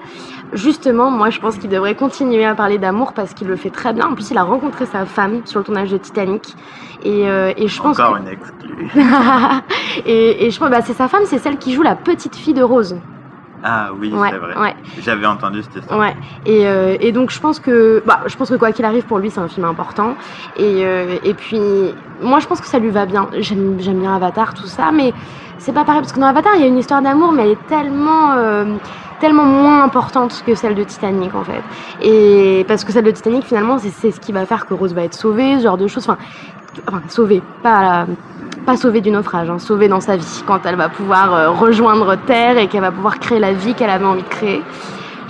justement, 0.54 1.10
moi, 1.12 1.30
je 1.30 1.40
pense 1.40 1.58
qu'il 1.58 1.70
devrait 1.70 1.96
continuer 1.96 2.46
à 2.46 2.56
parler 2.56 2.78
d'amour 2.78 3.14
parce 3.14 3.34
qu'il 3.34 3.48
le 3.48 3.56
fait 3.56 3.70
très 3.70 3.94
bien. 3.94 4.08
En 4.08 4.14
plus, 4.14 4.30
il 4.32 4.38
a 4.38 4.44
rencontré 4.44 4.86
sa 4.86 5.06
femme 5.06 5.42
sur 5.46 5.60
le 5.60 5.66
tournage 5.66 5.92
de 5.92 5.98
Titanic. 5.98 6.56
Et, 7.04 7.30
euh, 7.30 7.52
et 7.58 7.68
je 7.68 7.82
pense 7.82 8.00
Encore 8.00 8.16
que... 8.18 8.22
une 8.22 8.28
exclue. 8.28 8.90
et, 10.06 10.46
et 10.46 10.52
je 10.52 10.60
pense 10.60 10.70
bah, 10.70 10.82
c'est 10.82 10.94
sa 10.94 11.08
femme, 11.08 11.24
c'est 11.26 11.40
celle 11.40 11.58
qui 11.58 11.74
joue 11.74 11.84
la 11.84 11.96
petite 11.96 12.36
fille 12.36 12.54
de 12.54 12.64
Rose. 12.64 12.98
Ah 13.64 13.90
oui, 14.00 14.12
Ouais, 14.14 14.30
c'est 14.32 14.38
vrai. 14.38 14.56
ouais. 14.58 14.76
J'avais 15.00 15.26
entendu 15.26 15.64
cette 15.64 15.78
histoire. 15.78 16.00
Ouais, 16.00 16.16
et, 16.46 16.68
euh, 16.68 16.96
et 17.00 17.12
donc 17.12 17.32
je 17.32 17.40
pense 17.40 17.60
que, 17.60 18.04
bah, 18.06 18.22
je 18.28 18.36
pense 18.38 18.50
que 18.50 18.56
quoi 18.56 18.72
qu'il 18.72 18.86
arrive 18.86 19.06
pour 19.06 19.18
lui, 19.20 19.32
c'est 19.32 19.40
un 19.40 19.48
film 19.48 19.66
important. 19.66 20.16
Et, 20.58 20.86
euh, 20.86 21.18
et 21.24 21.34
puis, 21.34 21.60
moi, 22.22 22.40
je 22.40 22.48
pense 22.48 22.62
que 22.62 22.68
ça 22.68 22.80
lui 22.80 22.90
va 22.90 23.06
bien. 23.06 23.28
J'aime, 23.40 23.74
bien 23.76 24.16
Avatar, 24.16 24.54
tout 24.54 24.68
ça, 24.68 24.92
mais 24.94 25.14
c'est 25.58 25.74
pas 25.74 25.84
pareil 25.84 26.02
parce 26.02 26.14
que 26.14 26.20
dans 26.20 26.28
Avatar, 26.28 26.54
il 26.56 26.62
y 26.62 26.64
a 26.66 26.68
une 26.68 26.78
histoire 26.78 27.02
d'amour, 27.02 27.32
mais 27.32 27.44
elle 27.44 27.52
est 27.52 27.68
tellement, 27.68 28.34
euh, 28.38 28.66
tellement 29.20 29.44
moins 29.46 29.84
importante 29.84 30.44
que 30.46 30.54
celle 30.54 30.76
de 30.76 30.84
Titanic 30.84 31.34
en 31.34 31.44
fait. 31.44 31.64
Et 32.02 32.64
parce 32.68 32.84
que 32.84 32.92
celle 32.92 33.06
de 33.06 33.12
Titanic, 33.12 33.44
finalement, 33.44 33.80
c'est, 33.80 34.12
ce 34.12 34.20
qui 34.20 34.32
va 34.32 34.46
faire 34.46 34.68
que 34.68 34.76
Rose 34.76 34.94
va 34.94 35.02
être 35.04 35.16
sauvée, 35.16 35.58
ce 35.58 35.64
genre 35.64 35.78
de 35.78 35.88
choses. 35.88 36.08
Enfin, 36.08 36.20
enfin 36.88 37.02
sauvée, 37.10 37.42
pas 37.64 38.06
pas 38.68 38.76
sauvée 38.76 39.00
du 39.00 39.12
naufrage, 39.12 39.50
hein, 39.50 39.60
sauvée 39.60 39.88
dans 39.88 40.02
sa 40.02 40.18
vie, 40.18 40.44
quand 40.46 40.60
elle 40.66 40.76
va 40.76 40.90
pouvoir 40.90 41.34
euh, 41.34 41.50
rejoindre 41.52 42.16
Terre 42.28 42.58
et 42.58 42.68
qu'elle 42.68 42.82
va 42.82 42.92
pouvoir 42.92 43.18
créer 43.18 43.40
la 43.40 43.54
vie 43.54 43.74
qu'elle 43.74 43.90
avait 43.90 44.06
envie 44.06 44.24
de 44.24 44.28
créer. 44.28 44.62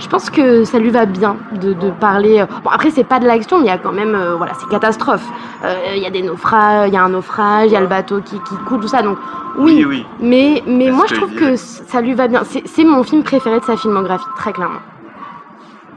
Je 0.00 0.08
pense 0.08 0.28
que 0.28 0.64
ça 0.64 0.78
lui 0.80 0.90
va 0.90 1.06
bien 1.06 1.36
de, 1.52 1.72
de 1.72 1.90
parler. 1.90 2.40
euh, 2.40 2.46
Bon, 2.64 2.70
après, 2.70 2.90
c'est 2.90 3.04
pas 3.04 3.20
de 3.20 3.26
l'action, 3.26 3.58
mais 3.58 3.64
il 3.66 3.68
y 3.68 3.70
a 3.70 3.78
quand 3.78 3.92
même. 3.92 4.14
euh, 4.16 4.34
voilà, 4.34 4.54
c'est 4.58 4.68
catastrophe. 4.68 5.24
Euh, 5.64 5.74
Il 5.96 6.02
y 6.02 6.06
a 6.06 6.10
des 6.10 6.22
naufrages, 6.22 6.88
il 6.88 6.94
y 6.94 6.96
a 6.96 7.04
un 7.04 7.08
naufrage, 7.10 7.66
il 7.66 7.72
y 7.72 7.76
a 7.76 7.80
le 7.80 7.86
bateau 7.86 8.20
qui, 8.20 8.40
qui 8.40 8.54
coule, 8.66 8.80
tout 8.80 8.88
ça. 8.88 9.02
Donc, 9.02 9.18
oui. 9.56 9.74
Oui, 9.78 9.84
oui. 9.84 10.06
Mais, 10.20 10.62
mais 10.66 10.90
moi, 10.90 11.04
je 11.08 11.14
trouve 11.14 11.32
que 11.34 11.54
ça 11.56 12.00
lui 12.00 12.14
va 12.14 12.26
bien. 12.26 12.42
C'est 12.44 12.84
mon 12.84 13.04
film 13.04 13.22
préféré 13.22 13.60
de 13.60 13.64
sa 13.64 13.76
filmographie, 13.76 14.26
très 14.36 14.52
clairement. 14.52 14.82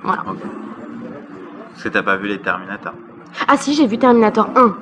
Voilà. 0.03 0.21
Ok. 0.29 0.37
Parce 1.71 1.83
que 1.83 1.89
t'as 1.89 2.03
pas 2.03 2.17
vu 2.17 2.27
les 2.27 2.37
Terminator. 2.39 2.93
Ah 3.47 3.57
si, 3.57 3.73
j'ai 3.73 3.87
vu 3.87 3.97
Terminator 3.97 4.47
1. 4.55 4.73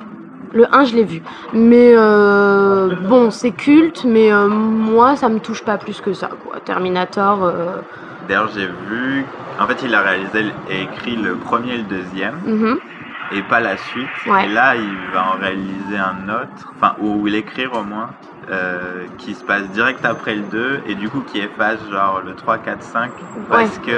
Le 0.52 0.66
1, 0.74 0.84
je 0.84 0.96
l'ai 0.96 1.04
vu. 1.04 1.22
Mais 1.52 1.92
euh, 1.94 2.94
bon, 3.08 3.30
c'est 3.30 3.52
culte, 3.52 4.04
mais 4.04 4.32
euh, 4.32 4.48
moi, 4.48 5.16
ça 5.16 5.28
me 5.28 5.38
touche 5.38 5.64
pas 5.64 5.78
plus 5.78 6.00
que 6.00 6.12
ça. 6.12 6.28
Quoi. 6.44 6.60
Terminator, 6.60 7.44
euh, 7.44 7.76
D'ailleurs, 8.28 8.50
j'ai 8.54 8.66
vu. 8.88 9.24
En 9.60 9.66
fait, 9.66 9.82
il 9.84 9.94
a 9.94 10.02
réalisé 10.02 10.46
et 10.68 10.82
écrit 10.82 11.16
le 11.16 11.34
premier 11.36 11.74
et 11.74 11.78
le 11.78 11.82
deuxième, 11.84 12.36
mhm. 12.44 12.78
et 13.32 13.42
pas 13.42 13.60
la 13.60 13.76
suite. 13.76 14.08
Ouais. 14.26 14.46
Et 14.46 14.48
là, 14.48 14.74
il 14.74 14.96
va 15.12 15.34
en 15.34 15.40
réaliser 15.40 15.98
un 15.98 16.28
autre, 16.28 16.72
enfin, 16.76 16.94
ou 17.00 17.26
l'écrire 17.26 17.72
au 17.74 17.82
moins, 17.82 18.10
qui 19.18 19.34
se 19.34 19.44
passe 19.44 19.68
direct 19.70 20.04
après 20.04 20.34
le 20.34 20.42
2, 20.42 20.80
et 20.88 20.94
du 20.96 21.08
coup, 21.08 21.20
qui 21.20 21.38
efface 21.38 21.78
genre 21.90 22.22
le 22.24 22.34
3, 22.34 22.58
4, 22.58 22.82
5, 22.82 23.10
parce 23.48 23.78
que. 23.78 23.92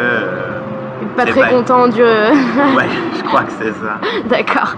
Pas 1.16 1.24
C'est 1.26 1.30
très 1.32 1.40
pas- 1.42 1.48
content 1.48 1.88
du... 1.88 2.00
ouais, 2.02 2.88
je 3.16 3.22
crois 3.24 3.42
que 3.44 3.52
c'est 3.52 3.72
ça. 3.72 3.98
D'accord. 4.26 4.74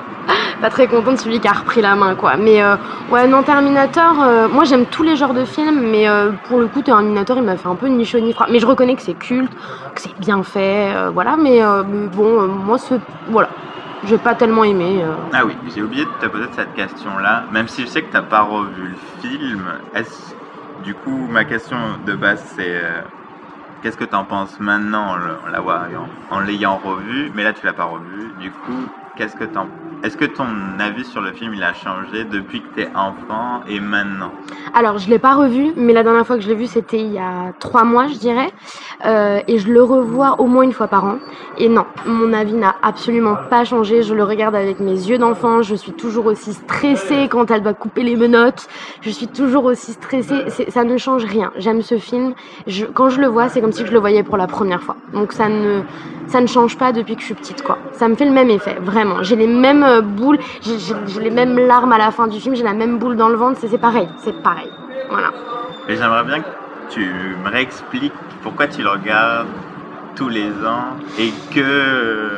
Pas 0.60 0.70
très 0.70 0.86
content 0.86 1.12
de 1.12 1.16
celui 1.16 1.40
qui 1.40 1.48
a 1.48 1.52
repris 1.52 1.82
la 1.82 1.94
main, 1.94 2.14
quoi. 2.14 2.36
Mais 2.38 2.62
euh, 2.62 2.76
ouais, 3.10 3.26
non, 3.26 3.42
Terminator, 3.42 4.22
euh, 4.22 4.48
moi 4.48 4.64
j'aime 4.64 4.86
tous 4.86 5.02
les 5.02 5.16
genres 5.16 5.34
de 5.34 5.44
films, 5.44 5.80
mais 5.90 6.08
euh, 6.08 6.30
pour 6.48 6.58
le 6.60 6.66
coup, 6.68 6.80
Terminator, 6.80 7.36
il 7.36 7.42
m'a 7.42 7.56
fait 7.56 7.68
un 7.68 7.74
peu 7.74 7.88
ni 7.88 8.04
chaud 8.06 8.20
ni 8.20 8.32
froid. 8.32 8.46
Mais 8.50 8.58
je 8.60 8.66
reconnais 8.66 8.94
que 8.94 9.02
c'est 9.02 9.14
culte, 9.18 9.52
que 9.94 10.00
c'est 10.00 10.18
bien 10.18 10.42
fait, 10.42 10.92
euh, 10.94 11.10
voilà. 11.12 11.36
Mais, 11.36 11.62
euh, 11.62 11.82
mais 11.86 12.06
bon, 12.08 12.46
moi, 12.46 12.78
c'est. 12.78 13.00
Voilà. 13.28 13.48
J'ai 14.06 14.18
pas 14.18 14.34
tellement 14.34 14.64
aimé. 14.64 15.02
Ah 15.32 15.44
oui, 15.46 15.56
j'ai 15.74 15.82
oublié 15.82 16.04
de 16.04 16.10
te 16.26 16.30
poser 16.30 16.44
cette 16.52 16.74
question-là, 16.74 17.44
même 17.50 17.68
si 17.68 17.82
je 17.82 17.86
sais 17.86 18.02
que 18.02 18.12
t'as 18.12 18.20
pas 18.22 18.42
revu 18.42 18.92
le 19.22 19.28
film. 19.28 19.62
Est-ce, 19.94 20.34
du 20.84 20.94
coup, 20.94 21.26
ma 21.30 21.44
question 21.44 21.76
de 22.06 22.12
base, 22.14 22.42
c'est 22.54 22.68
euh, 22.68 23.00
qu'est-ce 23.84 23.98
que 23.98 24.04
t'en 24.04 24.26
penses 24.26 24.60
maintenant 24.60 25.12
en, 25.12 25.18
en 25.46 25.48
en- 25.96 26.18
en 26.30 26.40
l'ayant 26.40 26.78
revu 26.78 27.30
Mais 27.34 27.44
là, 27.44 27.52
tu 27.54 27.66
l'as 27.66 27.74
pas 27.74 27.84
revu. 27.84 28.34
Du 28.34 28.56
coup, 28.56 28.98
qu'est-ce 29.16 29.36
que 29.36 29.44
Est-ce 30.02 30.16
que 30.16 30.24
ton 30.24 30.46
avis 30.78 31.04
sur 31.04 31.20
le 31.20 31.32
film 31.32 31.54
il 31.54 31.62
a 31.62 31.72
changé 31.72 32.24
depuis 32.24 32.60
que 32.60 32.68
t'es 32.74 32.88
enfant 32.94 33.60
et 33.68 33.80
maintenant? 33.80 34.32
Alors, 34.74 34.98
je 34.98 35.08
l'ai 35.08 35.18
pas 35.18 35.34
revu, 35.34 35.72
mais 35.76 35.92
la 35.92 36.02
dernière 36.02 36.26
fois 36.26 36.36
que 36.36 36.42
je 36.42 36.48
l'ai 36.48 36.54
vu, 36.54 36.66
c'était 36.66 36.98
il 36.98 37.12
y 37.12 37.18
a 37.18 37.52
trois 37.58 37.84
mois, 37.84 38.06
je 38.08 38.18
dirais. 38.18 38.50
Euh, 39.04 39.40
et 39.48 39.58
je 39.58 39.70
le 39.70 39.82
revois 39.82 40.40
au 40.40 40.46
moins 40.46 40.62
une 40.62 40.72
fois 40.72 40.88
par 40.88 41.04
an. 41.04 41.18
Et 41.58 41.68
non, 41.68 41.84
mon 42.06 42.32
avis 42.32 42.54
n'a 42.54 42.74
absolument 42.82 43.36
pas 43.50 43.64
changé. 43.64 44.02
Je 44.02 44.14
le 44.14 44.24
regarde 44.24 44.54
avec 44.54 44.80
mes 44.80 44.92
yeux 44.92 45.18
d'enfant. 45.18 45.62
Je 45.62 45.74
suis 45.74 45.92
toujours 45.92 46.26
aussi 46.26 46.52
stressée 46.52 47.28
quand 47.30 47.50
elle 47.50 47.62
doit 47.62 47.74
couper 47.74 48.02
les 48.02 48.16
menottes. 48.16 48.66
Je 49.00 49.10
suis 49.10 49.28
toujours 49.28 49.64
aussi 49.66 49.92
stressée. 49.92 50.50
Ça 50.68 50.84
ne 50.84 50.96
change 50.96 51.24
rien. 51.24 51.52
J'aime 51.56 51.82
ce 51.82 51.98
film. 51.98 52.34
Quand 52.94 53.10
je 53.10 53.20
le 53.20 53.26
vois, 53.26 53.48
c'est 53.48 53.60
comme 53.60 53.72
si 53.72 53.86
je 53.86 53.92
le 53.92 53.98
voyais 53.98 54.22
pour 54.22 54.36
la 54.36 54.46
première 54.46 54.82
fois. 54.82 54.96
Donc 55.12 55.32
ça 55.32 55.48
ne, 55.48 55.82
ça 56.26 56.40
ne 56.40 56.46
change 56.46 56.76
pas 56.78 56.92
depuis 56.92 57.14
que 57.14 57.20
je 57.20 57.26
suis 57.26 57.34
petite, 57.34 57.62
quoi. 57.62 57.78
Ça 57.92 58.08
me 58.08 58.14
fait 58.14 58.24
le 58.24 58.32
même 58.32 58.50
effet, 58.50 58.76
vraiment. 58.80 59.03
J'ai 59.22 59.36
les 59.36 59.46
mêmes 59.46 59.82
euh, 59.82 60.00
boules, 60.00 60.38
j'ai 60.62 61.20
les 61.20 61.30
mêmes 61.30 61.58
larmes 61.58 61.92
à 61.92 61.98
la 61.98 62.10
fin 62.10 62.26
du 62.26 62.40
film, 62.40 62.54
j'ai 62.54 62.62
la 62.62 62.74
même 62.74 62.98
boule 62.98 63.16
dans 63.16 63.28
le 63.28 63.36
ventre. 63.36 63.58
C'est 63.60 63.68
c'est 63.68 63.78
pareil, 63.78 64.08
c'est 64.18 64.42
pareil. 64.42 64.70
Voilà. 65.10 65.30
Et 65.88 65.96
j'aimerais 65.96 66.24
bien 66.24 66.40
que 66.40 66.48
tu 66.90 67.36
me 67.44 67.50
réexpliques 67.50 68.12
pourquoi 68.42 68.66
tu 68.68 68.82
le 68.82 68.90
regardes 68.90 69.48
tous 70.14 70.28
les 70.28 70.50
ans 70.66 70.96
et 71.18 71.32
que. 71.52 72.30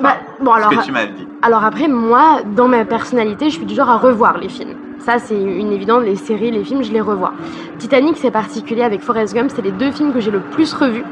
Bah, 0.00 0.16
bon 0.40 0.52
alors. 0.52 0.72
ce 0.72 0.78
que 0.78 0.84
tu 0.84 0.92
m'as 0.92 1.06
dit. 1.06 1.26
Alors 1.42 1.64
après, 1.64 1.88
moi, 1.88 2.40
dans 2.44 2.68
ma 2.68 2.84
personnalité, 2.84 3.50
je 3.50 3.56
suis 3.56 3.66
du 3.66 3.74
genre 3.74 3.90
à 3.90 3.96
revoir 3.96 4.38
les 4.38 4.48
films. 4.48 4.76
Ça, 4.98 5.18
c'est 5.18 5.40
une 5.40 5.72
évidence, 5.72 6.04
les 6.04 6.14
séries, 6.14 6.52
les 6.52 6.62
films, 6.62 6.84
je 6.84 6.92
les 6.92 7.00
revois. 7.00 7.32
Titanic, 7.78 8.16
c'est 8.16 8.30
particulier 8.30 8.82
avec 8.82 9.00
Forrest 9.00 9.34
Gump, 9.34 9.50
c'est 9.52 9.62
les 9.62 9.72
deux 9.72 9.90
films 9.90 10.12
que 10.12 10.20
j'ai 10.20 10.30
le 10.30 10.38
plus 10.38 10.72
revus. 10.74 11.04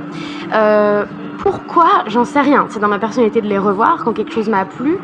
Euh, 0.52 1.04
pourquoi 1.42 2.04
J'en 2.06 2.24
sais 2.24 2.40
rien. 2.40 2.66
C'est 2.70 2.80
dans 2.80 2.88
ma 2.88 2.98
personnalité 2.98 3.40
de 3.40 3.48
les 3.48 3.58
revoir 3.58 4.04
quand 4.04 4.12
quelque 4.12 4.32
chose 4.32 4.48
m'a 4.48 4.64
plu. 4.64 4.98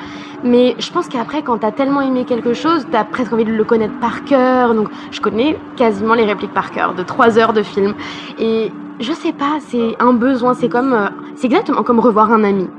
Mais 0.44 0.77
je 0.79 0.90
pense 0.90 1.09
qu'après, 1.09 1.42
quand 1.42 1.59
t'as 1.59 1.72
tellement 1.72 2.01
aimé 2.03 2.25
quelque 2.25 2.53
chose, 2.55 2.87
t'as 2.90 3.05
presque 3.05 3.33
envie 3.33 3.44
de 3.44 3.53
le 3.53 3.64
connaître 3.64 3.99
par 3.99 4.25
cœur. 4.25 4.75
Donc, 4.75 4.88
je 5.11 5.20
connais 5.20 5.59
quasiment 5.77 6.14
les 6.14 6.25
répliques 6.25 6.53
par 6.53 6.70
cœur 6.70 6.94
de 6.94 7.03
trois 7.03 7.38
heures 7.38 7.53
de 7.53 7.62
film. 7.62 7.94
Et 8.38 8.72
Je 8.99 9.12
sais 9.12 9.35
pas, 9.35 9.59
c'est 9.61 9.94
un 9.99 10.14
besoin, 10.14 10.55
c'est 10.55 10.70
comme, 10.70 10.94
euh, 10.94 11.09
c'est 11.35 11.49
exactement 11.49 11.83
comme 11.83 12.01
revoir 12.01 12.33
un 12.33 12.44
ami, 12.44 12.70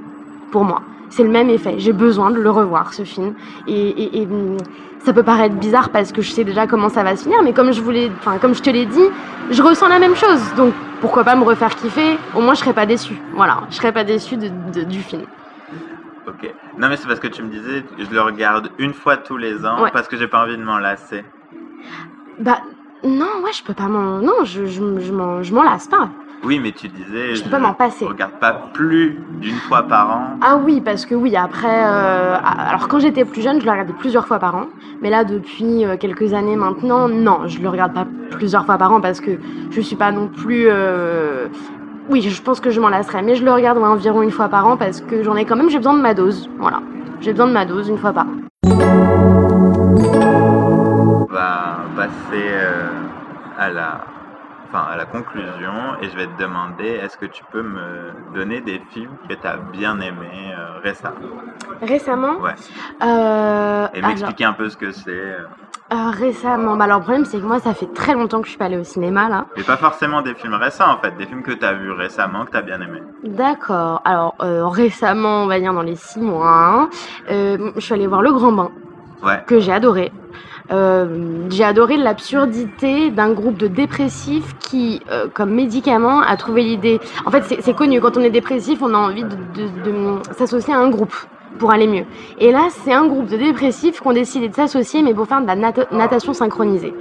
pour 0.51 0.63
moi. 0.63 0.81
C'est 1.09 1.23
le 1.23 1.29
même 1.29 1.49
effet. 1.49 1.75
J'ai 1.77 1.93
besoin 1.93 2.31
de 2.31 2.39
le 2.39 2.49
revoir, 2.49 2.93
ce 2.93 3.03
film. 3.03 3.33
Et, 3.67 3.73
et- 3.89 4.21
et, 4.21 4.25
hum, 4.25 4.57
ça 4.99 5.13
peut 5.13 5.23
paraître 5.23 5.55
bizarre 5.55 5.89
parce 5.89 6.11
que 6.11 6.21
je 6.21 6.31
sais 6.31 6.43
déjà 6.43 6.67
comment 6.67 6.89
ça 6.89 7.03
va 7.03 7.15
se 7.15 7.23
finir, 7.23 7.39
mais 7.43 7.53
comme 7.53 7.71
je 7.71 7.81
voulais, 7.81 8.11
enfin 8.19 8.37
comme 8.39 8.53
je 8.53 8.61
te 8.61 8.69
l'ai 8.69 8.85
dit, 8.85 9.05
je 9.49 9.61
ressens 9.63 9.87
la 9.87 9.99
même 9.99 10.15
chose. 10.15 10.41
Donc 10.55 10.73
pourquoi 10.99 11.23
pas 11.23 11.35
me 11.35 11.43
refaire 11.43 11.73
kiffer? 11.75 12.17
Au 12.35 12.41
moins 12.41 12.53
je 12.55 12.59
serais 12.59 12.73
pas 12.73 12.85
déçue. 12.85 13.15
Voilà, 13.33 13.61
je 13.69 13.75
serais 13.75 13.93
pas 13.93 14.03
de- 14.03 14.71
de- 14.73 14.83
du 14.83 14.99
film. 14.99 15.23
Ok. 16.27 16.53
Non, 16.77 16.89
mais 16.89 16.97
c'est 16.97 17.07
parce 17.07 17.21
que 17.21 17.27
tu 17.27 17.41
me 17.41 17.49
disais, 17.49 17.85
je 17.97 18.09
le 18.13 18.21
regarde 18.21 18.69
une 18.79 18.93
fois 18.93 19.15
tous 19.15 19.37
les 19.37 19.65
ans 19.65 19.81
Ouais. 19.83 19.91
parce 19.93 20.09
que 20.09 20.17
j'ai 20.17 20.27
pas 20.27 20.43
envie 20.43 20.57
de 20.57 20.63
m'en 20.63 20.77
lasser. 20.77 21.23
Bah 22.39 22.57
non, 23.05 23.27
ouais, 23.43 23.53
je 23.53 23.63
peux 23.63 23.73
pas 23.73 23.87
m'en, 23.87 24.19
non, 24.19 24.43
je, 24.43 24.65
je, 24.65 24.81
je 24.99 25.53
m'en 25.53 25.63
lasse 25.63 25.87
pas. 25.87 26.09
Oui, 26.43 26.59
mais 26.59 26.71
tu 26.71 26.87
disais, 26.87 27.35
Je 27.35 27.43
peux 27.43 27.49
pas 27.49 27.59
m'en 27.59 27.73
passer. 27.73 28.05
regarde 28.05 28.33
pas 28.39 28.53
plus 28.73 29.19
d'une 29.41 29.55
fois 29.55 29.83
par 29.83 30.09
an. 30.11 30.21
Ah 30.41 30.57
oui, 30.57 30.81
parce 30.81 31.05
que 31.05 31.15
oui, 31.15 31.35
après, 31.35 31.67
euh, 31.85 32.35
alors 32.41 32.87
quand 32.87 32.99
j'étais 32.99 33.25
plus 33.25 33.41
jeune, 33.41 33.59
je 33.59 33.65
le 33.65 33.71
regardais 33.71 33.93
plusieurs 33.93 34.27
fois 34.27 34.39
par 34.39 34.55
an. 34.55 34.67
Mais 35.01 35.09
là, 35.09 35.23
depuis 35.23 35.83
euh, 35.85 35.97
quelques 35.97 36.33
années 36.33 36.55
maintenant, 36.55 37.09
non, 37.09 37.47
je 37.47 37.59
le 37.59 37.67
regarde 37.69 37.93
pas 37.93 38.05
plusieurs 38.31 38.65
fois 38.65 38.77
par 38.77 38.91
an 38.93 39.01
parce 39.01 39.19
que 39.19 39.31
je 39.71 39.81
suis 39.81 39.95
pas 39.95 40.11
non 40.11 40.27
plus. 40.27 40.67
euh, 40.69 41.47
Oui, 42.09 42.21
je 42.21 42.41
pense 42.41 42.59
que 42.61 42.69
je 42.69 42.79
m'en 42.79 42.89
lasserais, 42.89 43.23
mais 43.23 43.35
je 43.35 43.43
le 43.43 43.51
regarde 43.51 43.77
ouais, 43.79 43.83
environ 43.87 44.21
une 44.21 44.31
fois 44.31 44.47
par 44.47 44.67
an 44.67 44.77
parce 44.77 45.01
que 45.01 45.23
j'en 45.23 45.35
ai 45.35 45.43
quand 45.43 45.55
même, 45.57 45.69
j'ai 45.69 45.77
besoin 45.79 45.95
de 45.95 46.01
ma 46.01 46.13
dose. 46.13 46.49
Voilà, 46.59 46.81
j'ai 47.19 47.31
besoin 47.31 47.47
de 47.47 47.53
ma 47.53 47.65
dose 47.65 47.89
une 47.89 47.97
fois 47.97 48.13
par 48.13 48.25
an. 48.27 48.35
On 49.99 51.25
va 51.29 51.79
passer 51.95 52.45
euh, 52.51 52.89
à 53.59 53.69
la, 53.69 54.01
enfin, 54.69 54.85
à 54.89 54.95
la 54.97 55.05
conclusion 55.05 55.95
et 56.01 56.09
je 56.09 56.17
vais 56.17 56.27
te 56.27 56.41
demander, 56.41 56.85
est-ce 56.85 57.17
que 57.17 57.25
tu 57.25 57.43
peux 57.51 57.61
me 57.63 58.13
donner 58.33 58.61
des 58.61 58.79
films 58.79 59.17
que 59.27 59.33
tu 59.33 59.47
as 59.47 59.57
bien 59.57 59.99
aimés 59.99 60.53
euh, 60.57 60.79
récemment? 60.83 61.15
Récemment, 61.81 62.39
Ouais. 62.39 62.55
euh, 63.03 63.87
Et 63.93 64.01
m'expliquer 64.01 64.45
un 64.45 64.53
peu 64.53 64.69
ce 64.69 64.77
que 64.77 64.91
c'est. 64.91 65.09
euh, 65.11 66.09
récemment, 66.11 66.75
bah 66.75 66.85
alors 66.85 66.97
le 66.99 67.03
problème 67.03 67.25
c'est 67.25 67.39
que 67.39 67.45
moi 67.45 67.59
ça 67.59 67.73
fait 67.73 67.91
très 67.93 68.13
longtemps 68.13 68.39
que 68.41 68.45
je 68.45 68.51
suis 68.51 68.57
pas 68.57 68.65
allée 68.65 68.77
au 68.77 68.83
cinéma 68.83 69.29
là. 69.29 69.45
Mais 69.55 69.63
pas 69.63 69.77
forcément 69.77 70.21
des 70.21 70.33
films 70.35 70.55
récents 70.55 70.91
en 70.91 70.97
fait, 70.99 71.15
des 71.17 71.25
films 71.25 71.43
que 71.43 71.51
tu 71.51 71.63
as 71.65 71.73
vus 71.73 71.91
récemment, 71.91 72.45
que 72.45 72.51
tu 72.51 72.57
as 72.57 72.61
bien 72.61 72.81
aimés. 72.81 73.01
D'accord. 73.23 74.01
Alors 74.05 74.35
euh, 74.41 74.65
récemment, 74.67 75.43
on 75.43 75.47
va 75.47 75.59
dire 75.59 75.73
dans 75.73 75.81
les 75.83 75.95
six 75.95 76.19
mois, 76.19 76.49
hein, 76.49 76.89
euh, 77.29 77.71
je 77.75 77.79
suis 77.81 77.93
allée 77.93 78.07
voir 78.07 78.21
Le 78.21 78.31
Grand 78.33 78.51
Bain. 78.51 78.71
Ouais. 79.23 79.43
que 79.47 79.59
j'ai 79.59 79.71
adoré. 79.71 80.11
Euh, 80.71 81.47
j'ai 81.49 81.63
adoré 81.63 81.97
l'absurdité 81.97 83.09
d'un 83.09 83.31
groupe 83.31 83.57
de 83.57 83.67
dépressifs 83.67 84.57
qui, 84.59 85.01
euh, 85.11 85.27
comme 85.33 85.51
médicament, 85.51 86.21
a 86.21 86.35
trouvé 86.35 86.63
l'idée. 86.63 86.99
En 87.25 87.31
fait, 87.31 87.43
c'est 87.61 87.75
connu, 87.75 88.01
quand 88.01 88.17
on 88.17 88.21
est 88.21 88.29
dépressif, 88.29 88.81
on 88.81 88.93
a 88.93 88.97
envie 88.97 89.23
de, 89.23 90.19
s'associer 90.37 90.73
à 90.73 90.79
un 90.79 90.89
groupe 90.89 91.15
pour 91.59 91.71
aller 91.71 91.87
mieux. 91.87 92.05
Et 92.39 92.51
là, 92.51 92.67
c'est 92.69 92.93
un 92.93 93.07
groupe 93.07 93.27
de 93.27 93.37
dépressifs 93.37 94.01
qui 94.01 94.07
ont 94.07 94.13
décidé 94.13 94.49
de 94.49 94.55
s'associer, 94.55 95.01
mais 95.01 95.13
pour 95.13 95.27
faire 95.27 95.41
de 95.41 95.47
la 95.47 95.55
nata- 95.55 95.87
natation 95.91 96.33
synchronisée. 96.33 96.93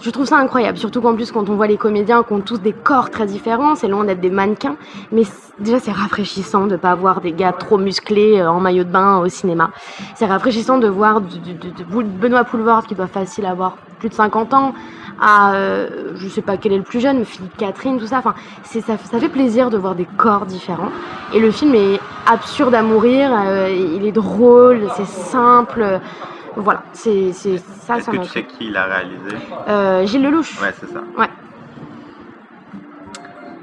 Je 0.00 0.10
trouve 0.10 0.26
ça 0.26 0.36
incroyable, 0.36 0.78
surtout 0.78 1.00
qu'en 1.00 1.14
plus, 1.14 1.32
quand 1.32 1.48
on 1.48 1.54
voit 1.54 1.66
les 1.66 1.76
comédiens 1.76 2.22
qui 2.22 2.32
ont 2.32 2.40
tous 2.40 2.58
des 2.58 2.72
corps 2.72 3.10
très 3.10 3.26
différents, 3.26 3.74
c'est 3.74 3.88
loin 3.88 4.04
d'être 4.04 4.20
des 4.20 4.30
mannequins, 4.30 4.76
mais 5.12 5.22
déjà, 5.58 5.78
c'est 5.78 5.92
rafraîchissant 5.92 6.66
de 6.66 6.72
ne 6.72 6.76
pas 6.76 6.94
voir 6.94 7.20
des 7.20 7.32
gars 7.32 7.52
trop 7.52 7.78
musclés 7.78 8.40
euh, 8.40 8.50
en 8.50 8.60
maillot 8.60 8.84
de 8.84 8.90
bain 8.90 9.18
au 9.18 9.28
cinéma. 9.28 9.70
C'est 10.14 10.26
rafraîchissant 10.26 10.78
de 10.78 10.88
voir 10.88 11.20
Benoît 11.20 12.44
Poulvord, 12.44 12.86
qui 12.86 12.94
doit 12.94 13.06
facile 13.06 13.46
avoir 13.46 13.76
plus 13.98 14.08
de 14.08 14.14
50 14.14 14.54
ans, 14.54 14.74
à, 15.20 15.54
euh, 15.54 16.12
je 16.16 16.28
sais 16.28 16.42
pas 16.42 16.56
quel 16.56 16.72
est 16.72 16.78
le 16.78 16.82
plus 16.82 17.00
jeune, 17.00 17.18
mais 17.18 17.24
Philippe 17.24 17.56
Catherine, 17.56 17.98
tout 17.98 18.06
ça. 18.06 18.18
Enfin, 18.18 18.34
c'est, 18.64 18.82
ça, 18.82 18.96
ça 18.98 19.18
fait 19.18 19.28
plaisir 19.28 19.70
de 19.70 19.78
voir 19.78 19.94
des 19.94 20.06
corps 20.16 20.46
différents. 20.46 20.90
Et 21.32 21.40
le 21.40 21.50
film 21.50 21.74
est 21.74 22.00
absurde 22.26 22.74
à 22.74 22.82
mourir, 22.82 23.30
euh, 23.32 23.68
il 23.96 24.04
est 24.04 24.12
drôle, 24.12 24.88
c'est 24.96 25.06
simple. 25.06 26.00
Euh, 26.56 26.60
Voilà, 26.60 26.82
c'est, 26.92 27.32
ça, 27.32 27.98
Est-ce 27.98 28.10
que 28.10 28.16
tu 28.16 28.28
sais 28.28 28.44
qui 28.44 28.70
l'a 28.70 28.84
réalisé 28.84 29.36
Euh, 29.68 30.06
Gilles 30.06 30.22
Lelouch. 30.22 30.60
Ouais, 30.60 30.72
c'est 30.80 30.92
ça. 30.92 31.00
Ouais. 31.18 31.28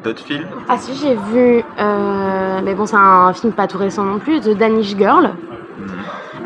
D'autres 0.03 0.23
films 0.23 0.47
Ah 0.67 0.77
si, 0.77 0.93
j'ai 0.95 1.15
vu, 1.15 1.63
euh, 1.79 2.59
mais 2.63 2.75
bon, 2.75 2.85
c'est 2.85 2.97
un 2.97 3.31
film 3.33 3.53
pas 3.53 3.67
tout 3.67 3.77
récent 3.77 4.03
non 4.03 4.19
plus, 4.19 4.41
The 4.41 4.49
Danish 4.57 4.95
Girl. 4.97 5.31
Mhm. 5.77 5.87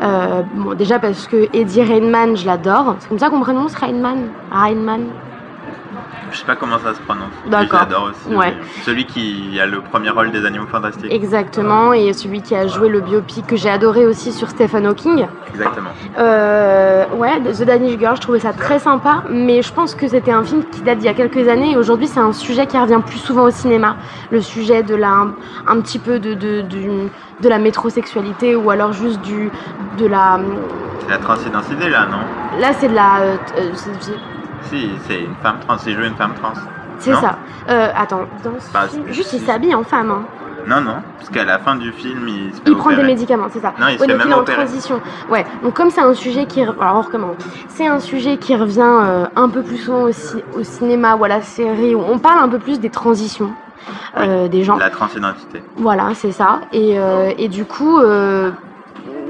Euh, 0.00 0.42
bon, 0.54 0.74
déjà 0.74 0.98
parce 1.00 1.26
que 1.26 1.48
Eddie 1.52 1.82
Rainman, 1.82 2.36
je 2.36 2.46
l'adore. 2.46 2.94
C'est 3.00 3.08
comme 3.08 3.18
ça 3.18 3.30
qu'on 3.30 3.40
prononce 3.40 3.74
Rainman 3.74 4.28
Rainman 4.52 5.06
Je 6.30 6.38
sais 6.38 6.44
pas 6.46 6.56
comment 6.56 6.78
ça 6.78 6.94
se 6.94 7.00
prononce. 7.00 7.32
D'accord. 7.46 7.80
J'adore 7.80 8.10
aussi. 8.10 8.34
Ouais. 8.34 8.54
Celui 8.84 9.06
qui 9.06 9.58
a 9.60 9.66
le 9.66 9.80
premier 9.80 10.10
rôle 10.10 10.30
des 10.30 10.44
Animaux 10.44 10.66
Fantastiques. 10.66 11.12
Exactement, 11.12 11.92
et 11.92 12.12
celui 12.12 12.42
qui 12.42 12.54
a 12.54 12.66
joué 12.66 12.88
le 12.88 13.00
biopic 13.00 13.46
que 13.46 13.56
j'ai 13.56 13.70
adoré 13.70 14.06
aussi 14.06 14.32
sur 14.32 14.48
Stephen 14.50 14.86
Hawking. 14.86 15.26
Exactement. 15.54 15.90
Euh, 16.18 17.04
ouais, 17.16 17.40
The 17.40 17.64
Danish 17.64 17.98
Girl, 17.98 18.16
je 18.16 18.20
trouvais 18.20 18.40
ça 18.40 18.52
très 18.52 18.78
sympa, 18.78 19.24
mais 19.30 19.62
je 19.62 19.72
pense 19.72 19.94
que 19.94 20.06
c'était 20.08 20.32
un 20.32 20.44
film 20.44 20.64
qui 20.64 20.82
date 20.82 20.98
d'il 20.98 21.06
y 21.06 21.08
a 21.08 21.14
quelques 21.14 21.48
années 21.48 21.72
et 21.72 21.76
aujourd'hui 21.76 22.06
c'est 22.06 22.20
un 22.20 22.32
sujet 22.32 22.66
qui 22.66 22.78
revient 22.78 23.00
plus 23.04 23.18
souvent 23.18 23.44
au 23.44 23.50
cinéma. 23.50 23.96
Le 24.30 24.40
sujet 24.40 24.82
de 24.82 24.94
la, 24.94 25.28
un 25.66 25.80
petit 25.80 25.98
peu 25.98 26.18
de, 26.18 26.34
de, 26.34 26.62
de 26.62 27.48
la 27.48 27.58
métrosexualité 27.58 28.54
ou 28.56 28.70
alors 28.70 28.92
juste 28.92 29.20
du, 29.22 29.50
de 29.98 30.06
la. 30.06 30.38
C'est 31.00 31.10
la 31.10 31.18
transidentité 31.18 31.88
là, 31.88 32.06
non? 32.06 32.60
Là 32.60 32.72
c'est 32.78 32.88
de 32.88 32.94
la. 32.94 33.20
euh, 33.20 33.36
euh, 33.58 33.72
Si, 34.62 34.90
c'est 35.06 35.20
une 35.20 35.34
femme 35.42 35.56
trans. 35.66 35.76
Il 35.86 35.94
joue 35.96 36.02
une 36.04 36.14
femme 36.16 36.34
trans. 36.34 36.52
c'est 36.98 37.14
ça. 37.14 37.36
Euh, 37.68 37.88
attends, 37.96 38.22
dans 38.42 38.52
ce 38.58 38.70
film, 38.90 39.04
c'est- 39.06 39.12
juste 39.12 39.32
il 39.32 39.40
s'habille 39.40 39.74
en 39.74 39.84
femme. 39.84 40.10
hein. 40.10 40.22
Non, 40.66 40.80
non. 40.80 40.96
Parce 41.16 41.30
qu'à 41.30 41.44
la 41.44 41.58
fin 41.58 41.76
du 41.76 41.92
film, 41.92 42.26
il 42.28 42.50
se 42.52 42.56
fait 42.56 42.62
Il 42.66 42.76
prend 42.76 42.88
des 42.90 42.96
opérer. 42.96 43.06
médicaments, 43.08 43.46
c'est 43.50 43.60
ça. 43.60 43.72
Non, 43.80 43.86
il 43.88 43.94
se 43.98 44.02
fait 44.04 44.08
donc 44.08 44.18
même 44.18 44.26
il 44.26 44.30
est 44.30 44.34
en 44.34 44.40
opérer. 44.40 44.56
transition. 44.58 45.00
Ouais, 45.30 45.46
donc 45.62 45.74
comme 45.74 45.90
c'est 45.90 46.00
un 46.02 46.12
sujet 46.14 46.46
qui. 46.46 46.60
re- 46.62 46.74
Alors 46.80 46.96
on 46.96 47.00
recommence. 47.02 47.36
C'est 47.68 47.86
un 47.86 48.00
sujet 48.00 48.36
qui 48.36 48.54
revient 48.56 48.80
euh, 48.82 49.26
un 49.36 49.48
peu 49.48 49.62
plus 49.62 49.78
souvent 49.78 50.02
au, 50.02 50.12
ci- 50.12 50.42
au 50.54 50.62
cinéma 50.64 51.14
ou 51.16 51.24
à 51.24 51.28
la 51.28 51.40
série, 51.40 51.94
où 51.94 52.00
on 52.06 52.18
parle 52.18 52.40
un 52.40 52.48
peu 52.48 52.58
plus 52.58 52.80
des 52.80 52.90
transitions 52.90 53.50
euh, 54.18 54.48
des 54.48 54.64
gens. 54.64 54.76
La 54.76 54.90
transidentité. 54.90 55.62
Voilà, 55.76 56.10
c'est 56.14 56.32
ça. 56.32 56.60
Et, 56.72 56.98
euh, 56.98 57.30
et 57.38 57.48
du 57.48 57.64
coup, 57.64 57.98
euh, 58.00 58.50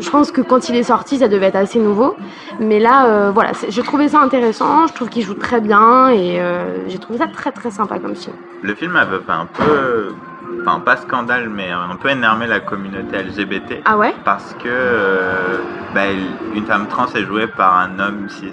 je 0.01 0.11
pense 0.11 0.31
que 0.31 0.41
quand 0.41 0.69
il 0.69 0.77
est 0.77 0.83
sorti, 0.85 1.19
ça 1.19 1.29
devait 1.29 1.47
être 1.47 1.57
assez 1.57 1.79
nouveau. 1.79 2.17
Mais 2.61 2.79
là, 2.79 3.07
euh, 3.07 3.31
voilà, 3.33 3.53
j'ai 3.69 3.83
trouvé 3.83 4.09
ça 4.09 4.21
intéressant. 4.21 4.87
Je 4.87 4.95
trouve 4.95 5.09
qu'il 5.09 5.23
joue 5.25 5.35
très 5.35 5.61
bien 5.61 6.09
et 6.09 6.41
euh, 6.41 6.89
j'ai 6.89 6.99
trouvé 6.99 7.19
ça 7.19 7.27
très 7.27 7.53
très 7.53 7.71
sympa 7.71 7.99
comme 7.99 8.15
film. 8.15 8.37
Le 8.63 8.75
film 8.75 8.97
avait 8.97 9.19
fait 9.21 9.33
un 9.33 9.47
peu. 9.47 10.15
Enfin, 10.63 10.81
pas 10.81 10.97
scandale, 10.97 11.49
mais 11.49 11.71
un 11.71 11.97
peu 11.97 12.09
énervé 12.09 12.47
la 12.47 12.61
communauté 12.61 13.17
LGBT. 13.23 13.83
Ah 13.85 13.97
ouais? 13.97 14.15
Parce 14.25 14.55
que 14.55 14.69
euh, 14.69 15.59
bah, 15.95 16.11
une 16.55 16.65
femme 16.67 16.87
trans 16.89 17.07
est 17.15 17.25
jouée 17.25 17.47
par 17.47 17.79
un 17.79 17.99
homme 17.99 18.29
cis. 18.29 18.53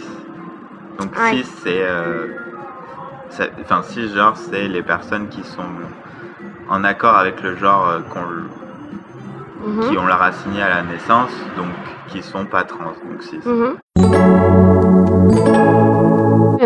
Donc 0.99 1.11
Ouais. 1.17 1.37
cis, 1.37 1.45
c'est... 1.63 1.83
Enfin, 3.61 3.81
cis, 3.83 4.07
genre, 4.13 4.37
c'est 4.37 4.67
les 4.67 4.83
personnes 4.83 5.27
qui 5.27 5.43
sont 5.43 5.63
en 6.69 6.83
accord 6.83 7.15
avec 7.15 7.41
le 7.41 7.55
genre 7.55 7.87
euh, 7.89 7.99
qu'on- 9.65 9.71
Mhm. 9.85 9.89
qui 9.91 9.97
ont 9.97 10.05
leur 10.05 10.21
assigné 10.21 10.61
à 10.61 10.69
la 10.69 10.83
naissance, 10.83 11.31
donc 11.57 11.67
qui 12.07 12.21
sont 12.21 12.45
pas 12.45 12.63
trans, 12.63 12.93
donc 13.09 13.21
cis. 13.23 13.39
Mhm. 13.45 13.75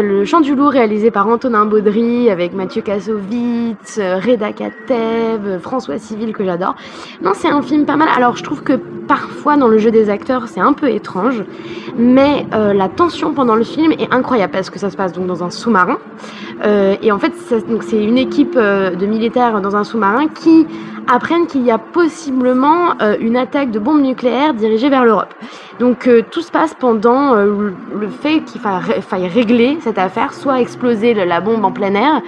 Le 0.02 0.24
Chant 0.26 0.40
du 0.42 0.56
Loup 0.56 0.68
réalisé 0.70 1.12
par 1.12 1.28
Antonin 1.28 1.66
Baudry 1.66 2.30
avec 2.30 2.54
Mathieu 2.54 2.82
Kassovitz, 2.82 3.98
euh, 3.98 4.20
Reda 4.20 4.52
Kateb, 4.54 5.46
euh, 5.46 5.60
François 5.60 5.98
Civil 5.98 6.32
que 6.34 6.44
j'adore. 6.46 6.76
Non, 7.22 7.32
c'est 7.34 7.50
un 7.50 7.62
film 7.62 7.86
pas 7.86 7.96
mal. 7.96 8.08
Alors 8.16 8.36
je 8.38 8.44
trouve 8.44 8.64
que 8.64 8.74
parfois 8.74 9.58
dans 9.58 9.68
le 9.68 9.78
jeu 9.78 9.92
des 9.92 10.10
acteurs 10.10 10.48
c'est 10.48 10.60
un 10.62 10.74
peu 10.74 10.90
étrange, 10.90 11.44
mais 11.98 12.46
euh, 12.54 12.74
la 12.74 12.88
tension 12.88 13.34
pendant 13.34 13.56
le 13.56 13.64
film 13.64 13.92
est 13.94 14.14
incroyable 14.14 14.54
parce 14.54 14.70
que 14.70 14.80
ça 14.80 14.90
se 14.90 14.96
passe 14.98 15.12
donc 15.14 15.26
dans 15.28 15.44
un 15.44 15.50
sous-marin. 15.50 15.98
Euh, 16.66 16.96
et 17.02 17.12
en 17.12 17.20
fait 17.20 17.34
c'est 17.82 18.04
une 18.04 18.18
équipe 18.18 18.56
euh, 18.58 18.92
de 18.92 19.06
militaires 19.06 19.60
dans 19.62 19.76
un 19.76 19.84
sous-marin 19.84 20.28
qui 20.28 20.68
apprennent 21.12 21.48
qu'il 21.48 21.64
y 21.64 21.72
a 21.72 21.78
possiblement 21.78 22.94
euh, 23.02 23.16
une 23.20 23.36
attaque 23.36 23.72
de 23.72 23.80
bombes 23.80 24.02
nucléaires 24.02 24.54
dirigée 24.54 24.90
vers 24.90 25.04
l'Europe. 25.06 25.34
Donc 25.80 26.08
euh, 26.08 26.22
tout 26.30 26.42
se 26.42 26.52
passe 26.52 26.74
pendant 26.74 27.36
euh, 27.36 27.72
le 27.94 28.08
fait 28.10 28.42
qu'il 28.42 28.62
faille 28.62 29.28
régler 29.28 29.78
cette 29.82 29.98
affaire, 29.98 30.34
soit 30.34 30.62
exploser 30.62 31.14
la 31.14 31.42
bombe 31.42 31.64
en 31.66 31.72
plein 31.72 31.94
air, 31.96 32.22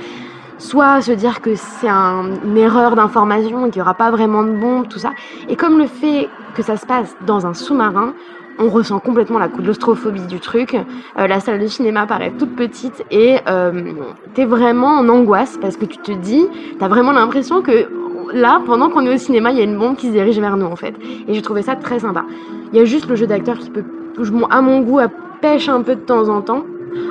soit 0.58 1.02
se 1.02 1.12
dire 1.12 1.42
que 1.42 1.56
c'est 1.56 1.90
un- 1.90 2.26
une 2.46 2.58
erreur 2.58 2.96
d'information 2.96 3.66
et 3.66 3.70
qu'il 3.70 3.80
n'y 3.80 3.84
aura 3.84 3.94
pas 3.96 4.12
vraiment 4.12 4.44
de 4.44 4.52
bombe, 4.52 4.88
tout 4.88 5.00
ça. 5.00 5.12
Et 5.50 5.56
comme 5.56 5.78
le 5.78 5.88
fait 5.88 6.30
que 6.56 6.62
ça 6.64 6.78
se 6.78 6.86
passe 6.86 7.16
dans 7.26 7.46
un 7.46 7.54
sous-marin, 7.54 8.14
on 8.60 8.70
ressent 8.70 9.00
complètement 9.00 9.40
la 9.40 9.48
claustrophobie 9.48 10.28
du 10.28 10.40
truc. 10.40 10.78
La 11.16 11.40
salle 11.40 11.60
de 11.60 11.66
cinéma 11.68 12.06
paraît 12.06 12.32
toute 12.38 12.56
petite 12.56 13.04
et 13.10 13.38
euh, 13.48 13.94
t'es 14.36 14.46
vraiment 14.46 14.90
en 15.00 15.08
angoisse 15.10 15.58
parce 15.60 15.78
que 15.78 15.86
tu 15.86 15.98
te 15.98 16.12
dis, 16.12 16.46
t'as 16.78 16.90
vraiment 16.90 17.14
l'impression 17.14 17.62
que 17.62 17.88
là, 18.34 18.62
pendant 18.66 18.90
qu'on 18.90 19.06
est 19.06 19.14
au 19.14 19.18
cinéma, 19.18 19.52
il 19.52 19.58
y 19.58 19.62
a 19.62 19.64
une 19.64 19.78
bombe 19.78 19.96
qui 19.96 20.08
se 20.08 20.12
dirige 20.12 20.40
vers 20.40 20.58
nous 20.58 20.66
en 20.66 20.76
fait. 20.76 20.94
Et 21.28 21.34
j'ai 21.34 21.42
trouvé 21.42 21.62
ça 21.62 21.76
très 21.76 22.00
sympa. 22.00 22.26
Il 22.74 22.80
y 22.80 22.82
a 22.82 22.86
juste 22.86 23.08
le 23.08 23.16
jeu 23.16 23.28
d'acteur 23.28 23.58
qui 23.58 23.70
peut, 23.70 23.84
à 24.50 24.62
mon 24.62 24.82
goût, 24.82 25.00
à 25.00 25.08
pêche 25.42 25.70
un 25.70 25.82
peu 25.82 25.96
de 25.96 26.02
temps 26.02 26.30
en 26.30 26.42
temps. 26.42 26.64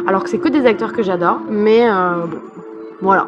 Alors 0.07 0.25
que 0.25 0.31
c'est 0.31 0.39
que 0.39 0.49
des 0.49 0.67
acteurs 0.67 0.93
que 0.93 1.03
j'adore, 1.03 1.41
mais 1.51 1.89
euh, 1.89 2.27
bon, 2.27 2.39
voilà. 3.01 3.27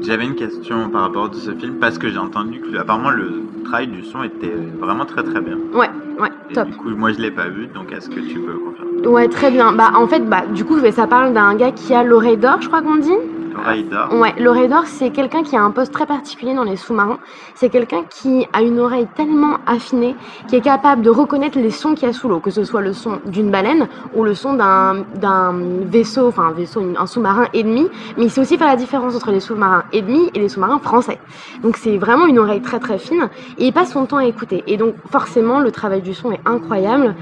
J'avais 0.00 0.24
une 0.24 0.36
question 0.36 0.88
par 0.88 1.02
rapport 1.02 1.26
à 1.26 1.34
ce 1.34 1.50
film 1.50 1.74
parce 1.74 1.98
que 1.98 2.08
j'ai 2.08 2.18
entendu 2.18 2.60
que 2.60 2.74
apparemment 2.78 3.10
le 3.10 3.42
travail 3.64 3.88
du 3.88 4.02
son 4.02 4.22
était 4.22 4.54
vraiment 4.80 5.04
très 5.04 5.22
très 5.22 5.42
bien. 5.42 5.58
Ouais, 5.74 5.90
ouais, 6.18 6.30
Et 6.48 6.54
top. 6.54 6.68
du 6.68 6.76
coup, 6.76 6.88
moi 6.88 7.12
je 7.12 7.18
l'ai 7.18 7.30
pas 7.30 7.48
vu, 7.48 7.66
donc 7.66 7.92
est-ce 7.92 8.08
que 8.08 8.20
tu 8.20 8.38
peux 8.40 8.54
confirmer? 8.54 9.06
Ouais, 9.06 9.28
très 9.28 9.50
bien. 9.50 9.72
Bah, 9.72 9.90
en 9.94 10.06
fait, 10.06 10.20
bah, 10.20 10.44
du 10.46 10.64
coup, 10.64 10.78
ça 10.90 11.06
parle 11.06 11.34
d'un 11.34 11.54
gars 11.54 11.72
qui 11.72 11.92
a 11.92 12.02
l'oreille 12.02 12.38
d'or, 12.38 12.62
je 12.62 12.68
crois 12.68 12.80
qu'on 12.80 12.96
dit? 12.96 13.12
L'oreille 13.54 13.84
d'or 13.84 14.14
Ouais, 14.14 14.34
l'oreille 14.38 14.68
d'or, 14.68 14.84
c'est 14.86 15.10
quelqu'un 15.10 15.42
qui 15.42 15.56
a 15.56 15.62
un 15.62 15.70
poste 15.70 15.92
très 15.92 16.06
particulier 16.06 16.54
dans 16.54 16.64
les 16.64 16.76
sous-marins. 16.76 17.18
C'est 17.54 17.68
quelqu'un 17.68 18.04
qui 18.08 18.46
a 18.52 18.62
une 18.62 18.78
oreille 18.78 19.06
tellement 19.14 19.58
affinée 19.66 20.14
qui 20.48 20.56
est 20.56 20.60
capable 20.60 21.02
de 21.02 21.10
reconnaître 21.10 21.58
les 21.58 21.70
sons 21.70 21.94
qu'il 21.94 22.06
y 22.06 22.10
a 22.10 22.12
sous 22.12 22.28
l'eau, 22.28 22.40
que 22.40 22.50
ce 22.50 22.64
soit 22.64 22.80
le 22.80 22.92
son 22.92 23.20
d'une 23.26 23.50
baleine 23.50 23.88
ou 24.14 24.24
le 24.24 24.34
son 24.34 24.54
d'un 24.54 25.54
vaisseau, 25.84 26.28
enfin 26.28 26.44
un 26.48 26.52
vaisseau, 26.52 26.82
un 26.98 27.06
sous-marin 27.06 27.46
ennemi. 27.54 27.88
Mais 28.16 28.24
il 28.24 28.30
sait 28.30 28.40
aussi 28.40 28.58
faire 28.58 28.68
la 28.68 28.76
différence 28.76 29.14
entre 29.14 29.30
les 29.30 29.40
sous-marins 29.40 29.84
ennemis 29.92 30.30
et 30.34 30.38
les 30.38 30.48
sous-marins 30.48 30.78
français. 30.78 31.18
Donc 31.62 31.76
c'est 31.76 31.96
vraiment 31.96 32.26
une 32.26 32.38
oreille 32.38 32.62
très 32.62 32.80
très 32.80 32.98
fine 32.98 33.28
et 33.58 33.66
il 33.66 33.72
passe 33.72 33.92
son 33.92 34.06
temps 34.06 34.18
à 34.18 34.24
écouter. 34.24 34.64
Et 34.66 34.76
donc 34.76 34.94
forcément, 35.10 35.60
le 35.60 35.70
travail 35.70 36.02
du 36.02 36.14
son 36.14 36.32
est 36.32 36.40
incroyable. 36.44 37.14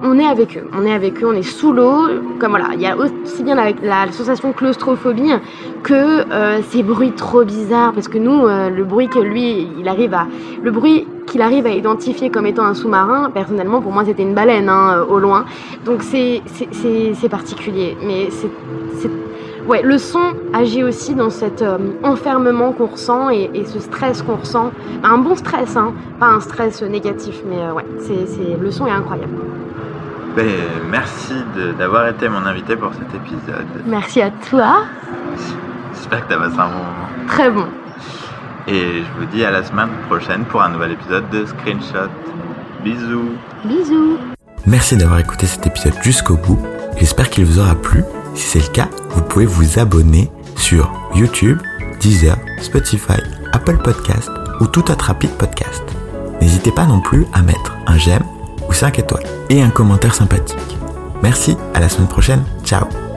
On, 0.00 0.18
est 0.18 0.24
avec 0.24 0.56
eux, 0.56 0.66
on 0.72 0.86
est 0.86 0.94
avec 0.94 1.22
eux, 1.22 1.26
on 1.26 1.34
est 1.34 1.42
sous 1.42 1.72
l'eau. 1.72 2.06
Comme 2.38 2.50
voilà, 2.50 2.70
il 2.72 2.80
y 2.80 2.86
a 2.86 2.96
aussi 2.96 3.42
bien 3.42 3.54
la 3.54 4.10
sensation 4.12 4.52
claustrophobie 4.52 5.32
que 5.82 6.30
euh, 6.30 6.60
ces 6.70 6.82
bruits 6.82 7.12
trop 7.12 7.44
bizarres 7.44 7.92
parce 7.92 8.08
que 8.08 8.18
nous 8.18 8.46
euh, 8.46 8.70
le 8.70 8.84
bruit 8.84 9.08
que 9.08 9.18
lui 9.18 9.68
il 9.78 9.88
arrive 9.88 10.14
à 10.14 10.26
le 10.62 10.70
bruit 10.70 11.06
qu'il 11.26 11.42
arrive 11.42 11.66
à 11.66 11.70
identifier 11.70 12.30
comme 12.30 12.46
étant 12.46 12.64
un 12.64 12.74
sous-marin 12.74 13.30
personnellement 13.30 13.80
pour 13.80 13.92
moi 13.92 14.04
c'était 14.04 14.22
une 14.22 14.34
baleine 14.34 14.68
hein, 14.68 14.98
euh, 14.98 15.04
au 15.04 15.18
loin. 15.18 15.44
Donc 15.84 16.02
c'est 16.02 16.42
particulier. 17.30 17.96
Mais 18.02 18.28
c'est 18.30 18.50
ouais 19.66 19.82
le 19.82 19.98
son 19.98 20.32
agit 20.54 20.82
aussi 20.82 21.14
dans 21.14 21.30
cet 21.30 21.62
enfermement 22.02 22.72
qu'on 22.72 22.86
ressent 22.86 23.28
et, 23.30 23.50
ce 23.66 23.78
stress 23.80 24.22
qu'on 24.22 24.36
ressent. 24.36 24.70
Un 25.02 25.18
bon 25.18 25.36
stress 25.36 25.76
hein 25.76 25.92
pas 26.18 26.26
un 26.26 26.40
stress 26.40 26.82
négatif 26.82 27.42
mais 27.48 27.58
euh, 27.58 27.80
c'est 27.98 28.56
le 28.60 28.70
son 28.70 28.86
est 28.86 28.90
incroyable 28.90 29.34
Ben, 30.38 30.46
merci 30.88 31.34
d'avoir 31.76 32.06
été 32.06 32.28
mon 32.28 32.46
invité 32.46 32.76
pour 32.76 32.92
cet 32.94 33.12
épisode. 33.12 33.66
merci 33.84 34.22
à 34.22 34.30
toi 34.30 34.84
J'espère 35.92 36.22
que 36.22 36.28
tu 36.28 36.34
as 36.34 36.38
passé 36.38 36.54
un 36.60 36.68
bon 36.68 36.74
moment. 36.74 37.08
très 37.26 37.50
bon 37.50 37.66
Et 38.68 39.02
je 39.02 39.18
vous 39.18 39.26
dis 39.32 39.44
à 39.44 39.50
la 39.50 39.64
semaine 39.64 39.88
prochaine 40.06 40.44
pour 40.44 40.62
un 40.62 40.68
nouvel 40.68 40.92
épisode 40.92 41.28
de 41.30 41.44
Screenshot. 41.44 42.08
Bisous 42.84 43.32
bisous 43.64 44.16
Merci 44.64 44.96
d'avoir 44.96 45.18
écouté 45.18 45.46
cet 45.46 45.66
épisode 45.66 45.94
jusqu'au 46.04 46.36
bout. 46.36 46.64
J'espère 46.98 47.30
qu'il 47.30 47.44
vous 47.44 47.58
aura 47.58 47.74
plu. 47.74 48.04
Si 48.36 48.44
c'est 48.44 48.68
le 48.68 48.72
cas, 48.72 48.88
vous 49.10 49.22
pouvez 49.22 49.46
vous 49.46 49.80
abonner 49.80 50.30
sur 50.54 50.92
YouTube, 51.16 51.58
Deezer, 51.98 52.36
Spotify, 52.60 53.20
Apple 53.52 53.78
Podcast 53.78 54.30
ou 54.60 54.68
tout 54.68 54.88
autre 54.88 55.06
rapide 55.06 55.32
podcast. 55.32 55.82
N'hésitez 56.40 56.70
pas 56.70 56.86
non 56.86 57.00
plus 57.00 57.26
à 57.32 57.42
mettre 57.42 57.76
un 57.88 57.98
j'aime 57.98 58.22
5 58.78 59.00
étoiles 59.00 59.26
et 59.50 59.60
un 59.60 59.70
commentaire 59.70 60.14
sympathique. 60.14 60.78
Merci, 61.20 61.56
à 61.74 61.80
la 61.80 61.88
semaine 61.88 62.06
prochaine. 62.06 62.44
Ciao 62.64 63.07